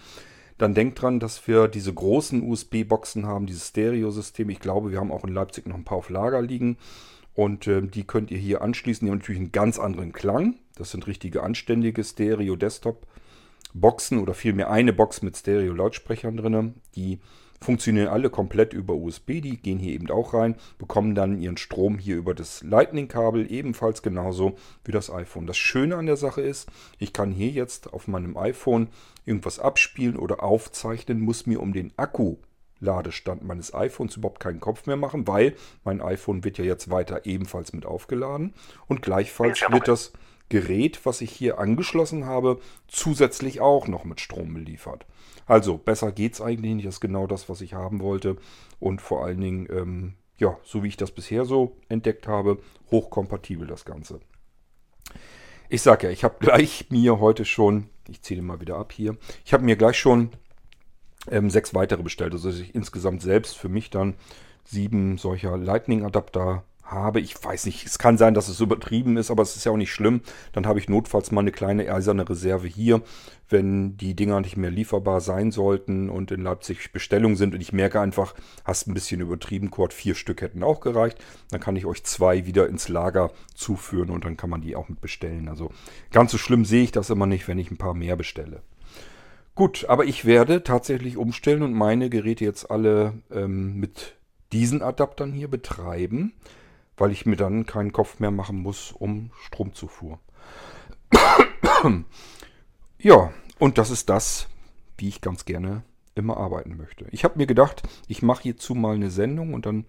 Dann 0.59 0.75
denkt 0.75 1.03
dran, 1.03 1.21
dass 1.21 1.47
wir 1.47 1.69
diese 1.69 1.93
großen 1.93 2.43
USB-Boxen 2.43 3.27
haben, 3.27 3.45
dieses 3.47 3.69
Stereo-System. 3.69 4.49
Ich 4.49 4.61
glaube, 4.61 4.91
wir 4.91 5.01
haben 5.01 5.13
auch 5.13 5.25
in 5.25 5.35
Leipzig 5.35 5.67
noch 5.67 5.77
ein 5.77 5.85
paar 5.85 5.99
auf 5.99 6.09
Lager 6.09 6.41
liegen. 6.41 6.79
Und 7.35 7.67
äh, 7.67 7.83
die 7.83 8.05
könnt 8.05 8.31
ihr 8.31 8.39
hier 8.39 8.63
anschließen. 8.63 9.05
Die 9.05 9.11
haben 9.11 9.19
natürlich 9.19 9.43
einen 9.43 9.53
ganz 9.53 9.79
anderen 9.79 10.13
Klang. 10.13 10.55
Das 10.77 10.93
sind 10.93 11.07
richtige 11.07 11.43
anständige 11.43 12.03
Stereo-Desktop-Boxen 12.03 14.19
oder 14.19 14.33
vielmehr 14.33 14.71
eine 14.71 14.95
Box 14.95 15.21
mit 15.21 15.37
Stereo-Lautsprechern 15.37 16.39
drin. 16.39 16.77
Die 16.95 17.19
funktionieren 17.61 18.09
alle 18.09 18.31
komplett 18.31 18.73
über 18.73 18.95
USB. 18.95 19.41
Die 19.41 19.57
gehen 19.57 19.79
hier 19.79 19.93
eben 19.95 20.11
auch 20.11 20.35
rein, 20.35 20.57
bekommen 20.79 21.15
dann 21.15 21.41
ihren 21.41 21.57
Strom 21.57 21.99
hier 21.99 22.17
über 22.17 22.35
das 22.35 22.63
Lightning-Kabel, 22.63 23.51
ebenfalls 23.51 24.03
genauso 24.03 24.57
wie 24.85 24.93
das 24.93 25.11
iPhone. 25.11 25.47
Das 25.47 25.57
Schöne 25.57 25.97
an 25.97 26.07
der 26.07 26.17
Sache 26.17 26.43
ist, 26.43 26.69
ich 26.99 27.13
kann 27.13 27.31
hier 27.31 27.51
jetzt 27.51 27.93
auf 27.93 28.09
meinem 28.09 28.37
iPhone 28.37 28.89
irgendwas 29.25 29.59
abspielen 29.59 30.17
oder 30.17 30.43
aufzeichnen, 30.43 31.21
muss 31.21 31.47
mir 31.47 31.61
um 31.61 31.73
den 31.73 31.93
Akku 31.97 32.37
Ladestand 32.81 33.43
meines 33.43 33.73
iPhones 33.73 34.17
überhaupt 34.17 34.41
keinen 34.41 34.61
Kopf 34.61 34.87
mehr 34.87 34.97
machen, 34.97 35.27
weil 35.27 35.55
mein 35.85 36.01
iPhone 36.01 36.45
wird 36.45 36.59
ja 36.59 36.65
jetzt 36.65 36.91
weiter 36.91 37.25
ebenfalls 37.25 37.73
mit 37.73 37.87
aufgeladen 37.87 38.53
und 38.87 39.03
gleichfalls 39.03 39.63
wird 39.71 39.89
das 39.89 40.13
Gerät, 40.49 41.05
was 41.05 41.21
ich 41.21 41.33
hier 41.33 41.59
angeschlossen 41.59 42.27
habe, 42.27 42.61
zusätzlich 42.89 43.61
auch 43.61 43.89
noch 43.89 44.05
mit 44.05 44.21
Strom 44.21 44.55
beliefert. 44.55 45.07
Also 45.47 45.79
besser 45.79 46.13
geht 46.13 46.35
es 46.35 46.41
eigentlich 46.41 46.75
nicht. 46.75 46.87
Das 46.87 46.97
ist 46.97 47.01
genau 47.01 47.27
das, 47.27 47.49
was 47.49 47.61
ich 47.61 47.75
haben 47.75 48.01
wollte. 48.01 48.37
Und 48.79 49.01
vor 49.01 49.25
allen 49.25 49.41
Dingen, 49.41 49.69
ähm, 49.71 50.15
ja, 50.39 50.57
so 50.65 50.83
wie 50.83 50.89
ich 50.89 50.97
das 50.97 51.13
bisher 51.13 51.45
so 51.45 51.77
entdeckt 51.89 52.29
habe, 52.29 52.59
hochkompatibel 52.91 53.67
das 53.67 53.85
Ganze. 53.85 54.21
Ich 55.69 55.83
sage 55.83 56.07
ja, 56.07 56.13
ich 56.13 56.25
habe 56.25 56.37
gleich 56.39 56.87
mir 56.91 57.19
heute 57.19 57.45
schon, 57.45 57.89
ich 58.09 58.21
den 58.21 58.45
mal 58.45 58.61
wieder 58.61 58.77
ab 58.77 58.93
hier, 58.93 59.17
ich 59.45 59.53
habe 59.53 59.65
mir 59.65 59.77
gleich 59.77 59.99
schon 59.99 60.31
ähm, 61.29 61.51
sechs 61.51 61.75
weitere 61.75 62.03
bestellt. 62.03 62.33
Also 62.33 62.51
ich 62.51 62.75
insgesamt 62.75 63.23
selbst 63.23 63.57
für 63.57 63.69
mich 63.69 63.91
dann 63.91 64.15
sieben 64.65 65.19
solcher 65.19 65.57
Lightning-Adapter 65.57 66.65
habe. 66.87 67.21
Ich 67.21 67.43
weiß 67.43 67.67
nicht, 67.67 67.87
es 67.87 67.99
kann 67.99 68.19
sein, 68.19 68.35
dass 68.35 68.49
es 68.49 68.61
übertrieben 68.61 69.17
ist, 69.17 69.31
aber 69.31 69.43
es 69.43 69.57
ist 69.57 69.65
ja 69.65 69.73
auch 69.73 69.77
nicht 69.77 69.93
schlimm. 69.93 70.21
Dann 70.53 70.67
habe 70.67 70.79
ich 70.79 70.89
notfalls 70.89 71.31
mal 71.31 71.41
eine 71.41 71.53
kleine 71.53 71.93
eiserne 71.93 72.29
Reserve 72.29 72.67
hier, 72.67 73.03
wenn 73.49 73.97
die 73.97 74.15
Dinger 74.15 74.41
nicht 74.41 74.57
mehr 74.57 74.71
lieferbar 74.71 75.21
sein 75.21 75.53
sollten 75.53 76.11
und 76.11 76.31
in 76.31 76.43
Leipzig 76.43 76.93
Bestellungen 76.93 77.37
sind 77.37 77.55
und 77.55 77.61
ich 77.61 77.73
merke 77.73 78.01
einfach, 78.01 78.35
hast 78.65 78.89
ein 78.89 78.95
bisschen 78.95 79.21
übertrieben, 79.21 79.71
Quad, 79.71 79.93
vier 79.93 80.15
Stück 80.15 80.43
hätten 80.43 80.63
auch 80.63 80.81
gereicht. 80.81 81.19
Dann 81.51 81.61
kann 81.61 81.77
ich 81.77 81.87
euch 81.87 82.05
zwei 82.05 82.47
wieder 82.47 82.69
ins 82.69 82.89
Lager 82.89 83.31
zuführen 83.55 84.11
und 84.11 84.25
dann 84.25 84.37
kann 84.37 84.51
man 84.51 84.63
die 84.63 84.77
auch 84.77 84.89
mit 84.89 85.01
bestellen. 85.01 85.49
Also 85.49 85.71
ganz 86.11 86.33
so 86.33 86.39
schlimm 86.39 86.65
sehe 86.65 86.85
ich 86.85 86.93
das 86.93 87.11
immer 87.11 87.27
nicht, 87.27 87.47
wenn 87.49 87.59
ich 87.59 87.71
ein 87.71 87.79
paar 87.79 87.95
mehr 87.95 88.17
bestelle. 88.17 88.63
Gut, 89.55 89.87
aber 89.89 90.05
ich 90.05 90.27
werde 90.27 90.63
tatsächlich 90.63 91.17
umstellen 91.17 91.63
und 91.63 91.73
meine 91.73 92.11
Geräte 92.11 92.45
jetzt 92.45 92.71
alle 92.71 93.15
ähm, 93.33 93.81
mit 93.81 94.17
diesen 94.53 94.83
Adaptern 94.83 95.33
hier 95.33 95.49
betreiben 95.49 96.35
weil 96.97 97.13
ich 97.13 97.27
mir 97.27 97.37
dann 97.37 97.67
keinen 97.67 97.93
Kopf 97.93 98.21
mehr 98.21 98.31
machen 98.31 98.63
muss 98.63 98.93
um 98.93 99.31
Stromzufuhr. 99.41 100.19
ja, 102.99 103.33
und 103.59 103.79
das 103.79 103.91
ist 103.91 104.09
das, 104.09 104.49
wie 104.99 105.09
ich 105.09 105.21
ganz 105.21 105.45
gerne 105.45 105.83
immer 106.15 106.37
arbeiten 106.39 106.77
möchte. 106.77 107.07
Ich 107.11 107.25
habe 107.25 107.39
mir 107.39 107.47
gedacht, 107.47 107.83
ich 108.09 108.23
mache 108.23 108.45
hierzu 108.45 108.75
mal 108.75 108.95
eine 108.95 109.11
Sendung 109.11 109.55
und 109.55 109.67
dann 109.67 109.85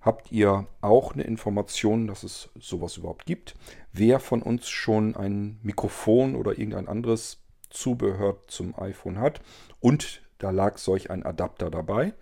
habt 0.00 0.32
ihr 0.32 0.66
auch 0.80 1.12
eine 1.12 1.24
Information, 1.24 2.06
dass 2.06 2.22
es 2.22 2.48
sowas 2.58 2.96
überhaupt 2.96 3.26
gibt. 3.26 3.54
Wer 3.92 4.20
von 4.20 4.42
uns 4.42 4.68
schon 4.68 5.16
ein 5.16 5.58
Mikrofon 5.62 6.34
oder 6.34 6.52
irgendein 6.52 6.88
anderes 6.88 7.42
Zubehör 7.70 8.38
zum 8.46 8.78
iPhone 8.78 9.18
hat 9.18 9.42
und 9.80 10.22
da 10.38 10.50
lag 10.50 10.78
solch 10.78 11.10
ein 11.10 11.24
Adapter 11.24 11.70
dabei. 11.70 12.14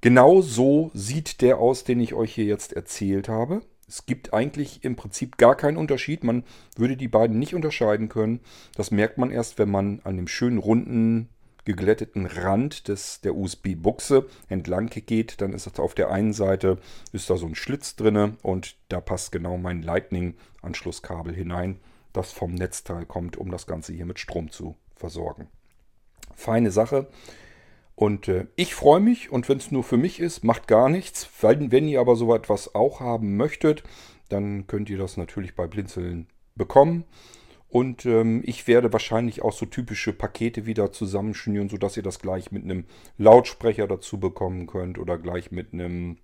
Genau 0.00 0.40
so 0.42 0.90
sieht 0.94 1.40
der 1.40 1.58
aus, 1.58 1.84
den 1.84 2.00
ich 2.00 2.14
euch 2.14 2.34
hier 2.34 2.44
jetzt 2.44 2.72
erzählt 2.72 3.28
habe. 3.28 3.62
Es 3.88 4.06
gibt 4.06 4.34
eigentlich 4.34 4.84
im 4.84 4.96
Prinzip 4.96 5.38
gar 5.38 5.56
keinen 5.56 5.76
Unterschied. 5.78 6.22
Man 6.22 6.44
würde 6.76 6.96
die 6.96 7.08
beiden 7.08 7.38
nicht 7.38 7.54
unterscheiden 7.54 8.08
können. 8.08 8.40
Das 8.76 8.90
merkt 8.90 9.18
man 9.18 9.30
erst, 9.30 9.58
wenn 9.58 9.70
man 9.70 10.00
an 10.04 10.16
dem 10.16 10.28
schönen 10.28 10.58
runden 10.58 11.30
geglätteten 11.64 12.26
Rand 12.26 12.88
des, 12.88 13.20
der 13.22 13.34
USB-Buchse 13.34 14.26
entlang 14.48 14.88
geht. 14.88 15.40
Dann 15.40 15.52
ist 15.52 15.66
das 15.66 15.78
auf 15.78 15.94
der 15.94 16.10
einen 16.10 16.32
Seite 16.32 16.78
ist 17.12 17.28
da 17.28 17.36
so 17.36 17.46
ein 17.46 17.54
Schlitz 17.54 17.96
drinne 17.96 18.36
und 18.42 18.76
da 18.88 19.00
passt 19.00 19.32
genau 19.32 19.58
mein 19.58 19.82
Lightning-Anschlusskabel 19.82 21.34
hinein, 21.34 21.78
das 22.12 22.32
vom 22.32 22.54
Netzteil 22.54 23.04
kommt, 23.04 23.36
um 23.36 23.50
das 23.50 23.66
Ganze 23.66 23.92
hier 23.92 24.06
mit 24.06 24.18
Strom 24.18 24.50
zu 24.50 24.76
versorgen. 24.96 25.48
Feine 26.34 26.70
Sache. 26.70 27.08
Und 27.98 28.28
äh, 28.28 28.46
ich 28.54 28.76
freue 28.76 29.00
mich 29.00 29.32
und 29.32 29.48
wenn 29.48 29.58
es 29.58 29.72
nur 29.72 29.82
für 29.82 29.96
mich 29.96 30.20
ist, 30.20 30.44
macht 30.44 30.68
gar 30.68 30.88
nichts. 30.88 31.28
Weil, 31.40 31.72
wenn 31.72 31.88
ihr 31.88 31.98
aber 31.98 32.14
so 32.14 32.32
etwas 32.32 32.76
auch 32.76 33.00
haben 33.00 33.36
möchtet, 33.36 33.82
dann 34.28 34.68
könnt 34.68 34.88
ihr 34.88 34.98
das 34.98 35.16
natürlich 35.16 35.56
bei 35.56 35.66
Blinzeln 35.66 36.28
bekommen. 36.54 37.06
Und 37.68 38.06
ähm, 38.06 38.44
ich 38.46 38.68
werde 38.68 38.92
wahrscheinlich 38.92 39.42
auch 39.42 39.52
so 39.52 39.66
typische 39.66 40.12
Pakete 40.12 40.64
wieder 40.64 40.92
zusammenschnüren, 40.92 41.68
sodass 41.68 41.96
ihr 41.96 42.04
das 42.04 42.20
gleich 42.20 42.52
mit 42.52 42.62
einem 42.62 42.84
Lautsprecher 43.16 43.88
dazu 43.88 44.20
bekommen 44.20 44.68
könnt 44.68 44.96
oder 44.96 45.18
gleich 45.18 45.50
mit 45.50 45.72
einem, 45.72 46.18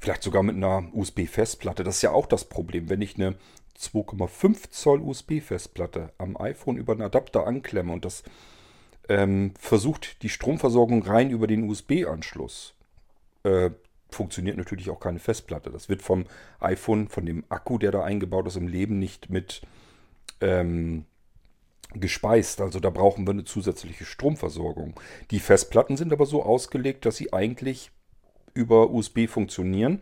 vielleicht 0.00 0.24
sogar 0.24 0.42
mit 0.42 0.56
einer 0.56 0.88
USB-Festplatte. 0.92 1.84
Das 1.84 1.96
ist 1.96 2.02
ja 2.02 2.10
auch 2.10 2.26
das 2.26 2.48
Problem. 2.48 2.90
Wenn 2.90 3.00
ich 3.00 3.14
eine 3.14 3.36
2,5 3.78 4.70
Zoll 4.70 5.02
USB-Festplatte 5.02 6.12
am 6.18 6.36
iPhone 6.36 6.78
über 6.78 6.94
einen 6.94 7.02
Adapter 7.02 7.46
anklemme 7.46 7.92
und 7.92 8.04
das 8.04 8.24
ähm, 9.08 9.52
versucht 9.58 10.22
die 10.22 10.28
Stromversorgung 10.28 11.02
rein 11.02 11.30
über 11.30 11.46
den 11.46 11.68
USB-Anschluss. 11.68 12.74
Äh, 13.44 13.70
funktioniert 14.10 14.56
natürlich 14.56 14.90
auch 14.90 15.00
keine 15.00 15.18
Festplatte. 15.18 15.70
Das 15.70 15.88
wird 15.88 16.02
vom 16.02 16.26
iPhone, 16.60 17.08
von 17.08 17.26
dem 17.26 17.44
Akku, 17.48 17.78
der 17.78 17.90
da 17.90 18.04
eingebaut 18.04 18.46
ist, 18.46 18.56
im 18.56 18.68
Leben 18.68 18.98
nicht 18.98 19.30
mit 19.30 19.62
ähm, 20.40 21.06
gespeist. 21.94 22.60
Also 22.60 22.80
da 22.80 22.90
brauchen 22.90 23.26
wir 23.26 23.32
eine 23.32 23.44
zusätzliche 23.44 24.04
Stromversorgung. 24.04 24.98
Die 25.30 25.40
Festplatten 25.40 25.96
sind 25.96 26.12
aber 26.12 26.26
so 26.26 26.42
ausgelegt, 26.42 27.06
dass 27.06 27.16
sie 27.16 27.32
eigentlich 27.32 27.90
über 28.54 28.90
USB 28.90 29.26
funktionieren. 29.28 30.00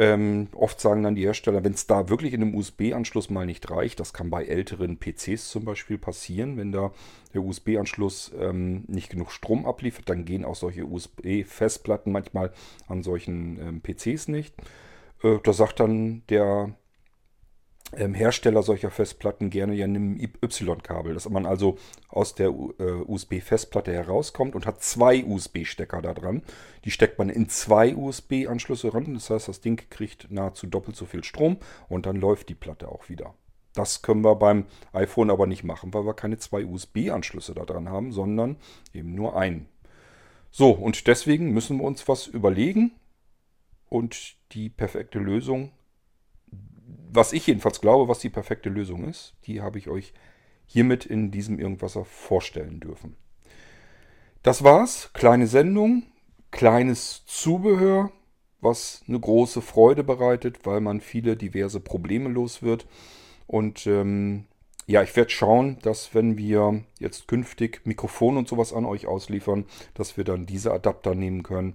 Ähm, 0.00 0.46
oft 0.54 0.80
sagen 0.80 1.02
dann 1.02 1.16
die 1.16 1.24
Hersteller, 1.24 1.64
wenn 1.64 1.72
es 1.72 1.88
da 1.88 2.08
wirklich 2.08 2.32
in 2.32 2.40
einem 2.40 2.54
USB-Anschluss 2.54 3.30
mal 3.30 3.46
nicht 3.46 3.68
reicht, 3.68 3.98
das 3.98 4.12
kann 4.12 4.30
bei 4.30 4.44
älteren 4.44 4.96
PCs 4.96 5.48
zum 5.50 5.64
Beispiel 5.64 5.98
passieren, 5.98 6.56
wenn 6.56 6.70
da 6.70 6.92
der 7.34 7.42
USB-Anschluss 7.42 8.30
ähm, 8.38 8.84
nicht 8.86 9.10
genug 9.10 9.32
Strom 9.32 9.66
abliefert, 9.66 10.08
dann 10.08 10.24
gehen 10.24 10.44
auch 10.44 10.54
solche 10.54 10.84
USB-Festplatten 10.84 12.12
manchmal 12.12 12.52
an 12.86 13.02
solchen 13.02 13.58
ähm, 13.60 13.80
PCs 13.82 14.28
nicht. 14.28 14.54
Äh, 15.24 15.38
da 15.42 15.52
sagt 15.52 15.80
dann 15.80 16.22
der 16.28 16.74
Hersteller 17.96 18.62
solcher 18.62 18.90
Festplatten 18.90 19.48
gerne 19.48 19.74
ja 19.74 19.84
einem 19.84 20.20
Y-Kabel, 20.20 21.14
dass 21.14 21.28
man 21.28 21.46
also 21.46 21.78
aus 22.08 22.34
der 22.34 22.48
äh, 22.48 22.52
USB-Festplatte 23.06 23.92
herauskommt 23.92 24.54
und 24.54 24.66
hat 24.66 24.82
zwei 24.82 25.24
USB-Stecker 25.24 26.02
da 26.02 26.12
dran. 26.12 26.42
Die 26.84 26.90
steckt 26.90 27.18
man 27.18 27.30
in 27.30 27.48
zwei 27.48 27.96
USB-Anschlüsse 27.96 28.92
ran. 28.92 29.14
Das 29.14 29.30
heißt, 29.30 29.48
das 29.48 29.60
Ding 29.60 29.80
kriegt 29.88 30.30
nahezu 30.30 30.66
doppelt 30.66 30.96
so 30.96 31.06
viel 31.06 31.24
Strom 31.24 31.56
und 31.88 32.04
dann 32.04 32.16
läuft 32.16 32.50
die 32.50 32.54
Platte 32.54 32.88
auch 32.88 33.08
wieder. 33.08 33.34
Das 33.74 34.02
können 34.02 34.22
wir 34.22 34.34
beim 34.34 34.66
iPhone 34.92 35.30
aber 35.30 35.46
nicht 35.46 35.64
machen, 35.64 35.94
weil 35.94 36.04
wir 36.04 36.14
keine 36.14 36.38
zwei 36.38 36.64
USB-Anschlüsse 36.66 37.54
da 37.54 37.64
dran 37.64 37.88
haben, 37.88 38.12
sondern 38.12 38.56
eben 38.92 39.14
nur 39.14 39.36
einen. 39.36 39.66
So, 40.50 40.72
und 40.72 41.06
deswegen 41.06 41.52
müssen 41.52 41.78
wir 41.78 41.84
uns 41.84 42.08
was 42.08 42.26
überlegen 42.26 42.92
und 43.88 44.36
die 44.52 44.68
perfekte 44.68 45.18
Lösung, 45.18 45.70
was 47.12 47.32
ich 47.32 47.46
jedenfalls 47.46 47.80
glaube, 47.80 48.08
was 48.08 48.18
die 48.18 48.30
perfekte 48.30 48.68
Lösung 48.68 49.04
ist, 49.04 49.34
die 49.44 49.60
habe 49.60 49.78
ich 49.78 49.88
euch 49.88 50.12
hiermit 50.66 51.06
in 51.06 51.30
diesem 51.30 51.58
Irgendwasser 51.58 52.04
vorstellen 52.04 52.80
dürfen. 52.80 53.16
Das 54.42 54.62
war's. 54.62 55.10
Kleine 55.14 55.46
Sendung, 55.46 56.04
kleines 56.50 57.24
Zubehör, 57.26 58.12
was 58.60 59.02
eine 59.08 59.18
große 59.18 59.62
Freude 59.62 60.04
bereitet, 60.04 60.64
weil 60.64 60.80
man 60.80 61.00
viele 61.00 61.36
diverse 61.36 61.80
Probleme 61.80 62.28
los 62.28 62.62
wird. 62.62 62.86
Und 63.46 63.86
ähm, 63.86 64.44
ja, 64.86 65.02
ich 65.02 65.14
werde 65.16 65.30
schauen, 65.30 65.78
dass 65.82 66.14
wenn 66.14 66.38
wir 66.38 66.82
jetzt 66.98 67.28
künftig 67.28 67.82
Mikrofon 67.84 68.36
und 68.36 68.48
sowas 68.48 68.72
an 68.72 68.84
euch 68.84 69.06
ausliefern, 69.06 69.64
dass 69.94 70.16
wir 70.16 70.24
dann 70.24 70.46
diese 70.46 70.72
Adapter 70.72 71.14
nehmen 71.14 71.42
können, 71.42 71.74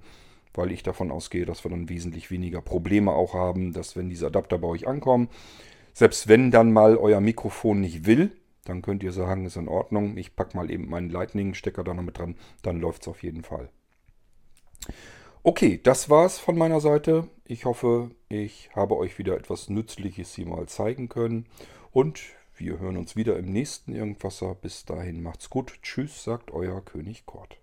weil 0.53 0.71
ich 0.71 0.83
davon 0.83 1.11
ausgehe, 1.11 1.45
dass 1.45 1.63
wir 1.63 1.71
dann 1.71 1.89
wesentlich 1.89 2.31
weniger 2.31 2.61
Probleme 2.61 3.11
auch 3.11 3.33
haben, 3.33 3.73
dass 3.73 3.95
wenn 3.95 4.09
diese 4.09 4.27
Adapter 4.27 4.57
bei 4.57 4.67
euch 4.67 4.87
ankommen, 4.87 5.29
selbst 5.93 6.27
wenn 6.27 6.51
dann 6.51 6.71
mal 6.71 6.97
euer 6.97 7.21
Mikrofon 7.21 7.81
nicht 7.81 8.05
will, 8.05 8.31
dann 8.65 8.81
könnt 8.81 9.03
ihr 9.03 9.11
sagen, 9.11 9.45
ist 9.45 9.57
in 9.57 9.67
Ordnung, 9.67 10.17
ich 10.17 10.35
packe 10.35 10.55
mal 10.55 10.71
eben 10.71 10.89
meinen 10.89 11.09
Lightning-Stecker 11.09 11.83
da 11.83 11.93
noch 11.93 12.03
mit 12.03 12.17
dran, 12.17 12.35
dann 12.61 12.79
läuft 12.79 13.03
es 13.03 13.07
auf 13.07 13.23
jeden 13.23 13.43
Fall. 13.43 13.69
Okay, 15.45 15.79
das 15.83 16.09
war's 16.09 16.39
von 16.39 16.57
meiner 16.57 16.79
Seite. 16.79 17.27
Ich 17.43 17.65
hoffe, 17.65 18.11
ich 18.29 18.69
habe 18.75 18.95
euch 18.95 19.17
wieder 19.19 19.35
etwas 19.35 19.69
Nützliches 19.69 20.33
hier 20.33 20.47
mal 20.47 20.67
zeigen 20.67 21.09
können. 21.09 21.47
Und 21.91 22.21
wir 22.55 22.79
hören 22.79 22.95
uns 22.95 23.17
wieder 23.17 23.37
im 23.37 23.51
nächsten 23.51 23.93
Irgendwasser. 23.93 24.55
Bis 24.55 24.85
dahin 24.85 25.21
macht's 25.21 25.49
gut. 25.49 25.79
Tschüss, 25.81 26.23
sagt 26.23 26.51
euer 26.51 26.79
König 26.79 27.25
Kort. 27.25 27.62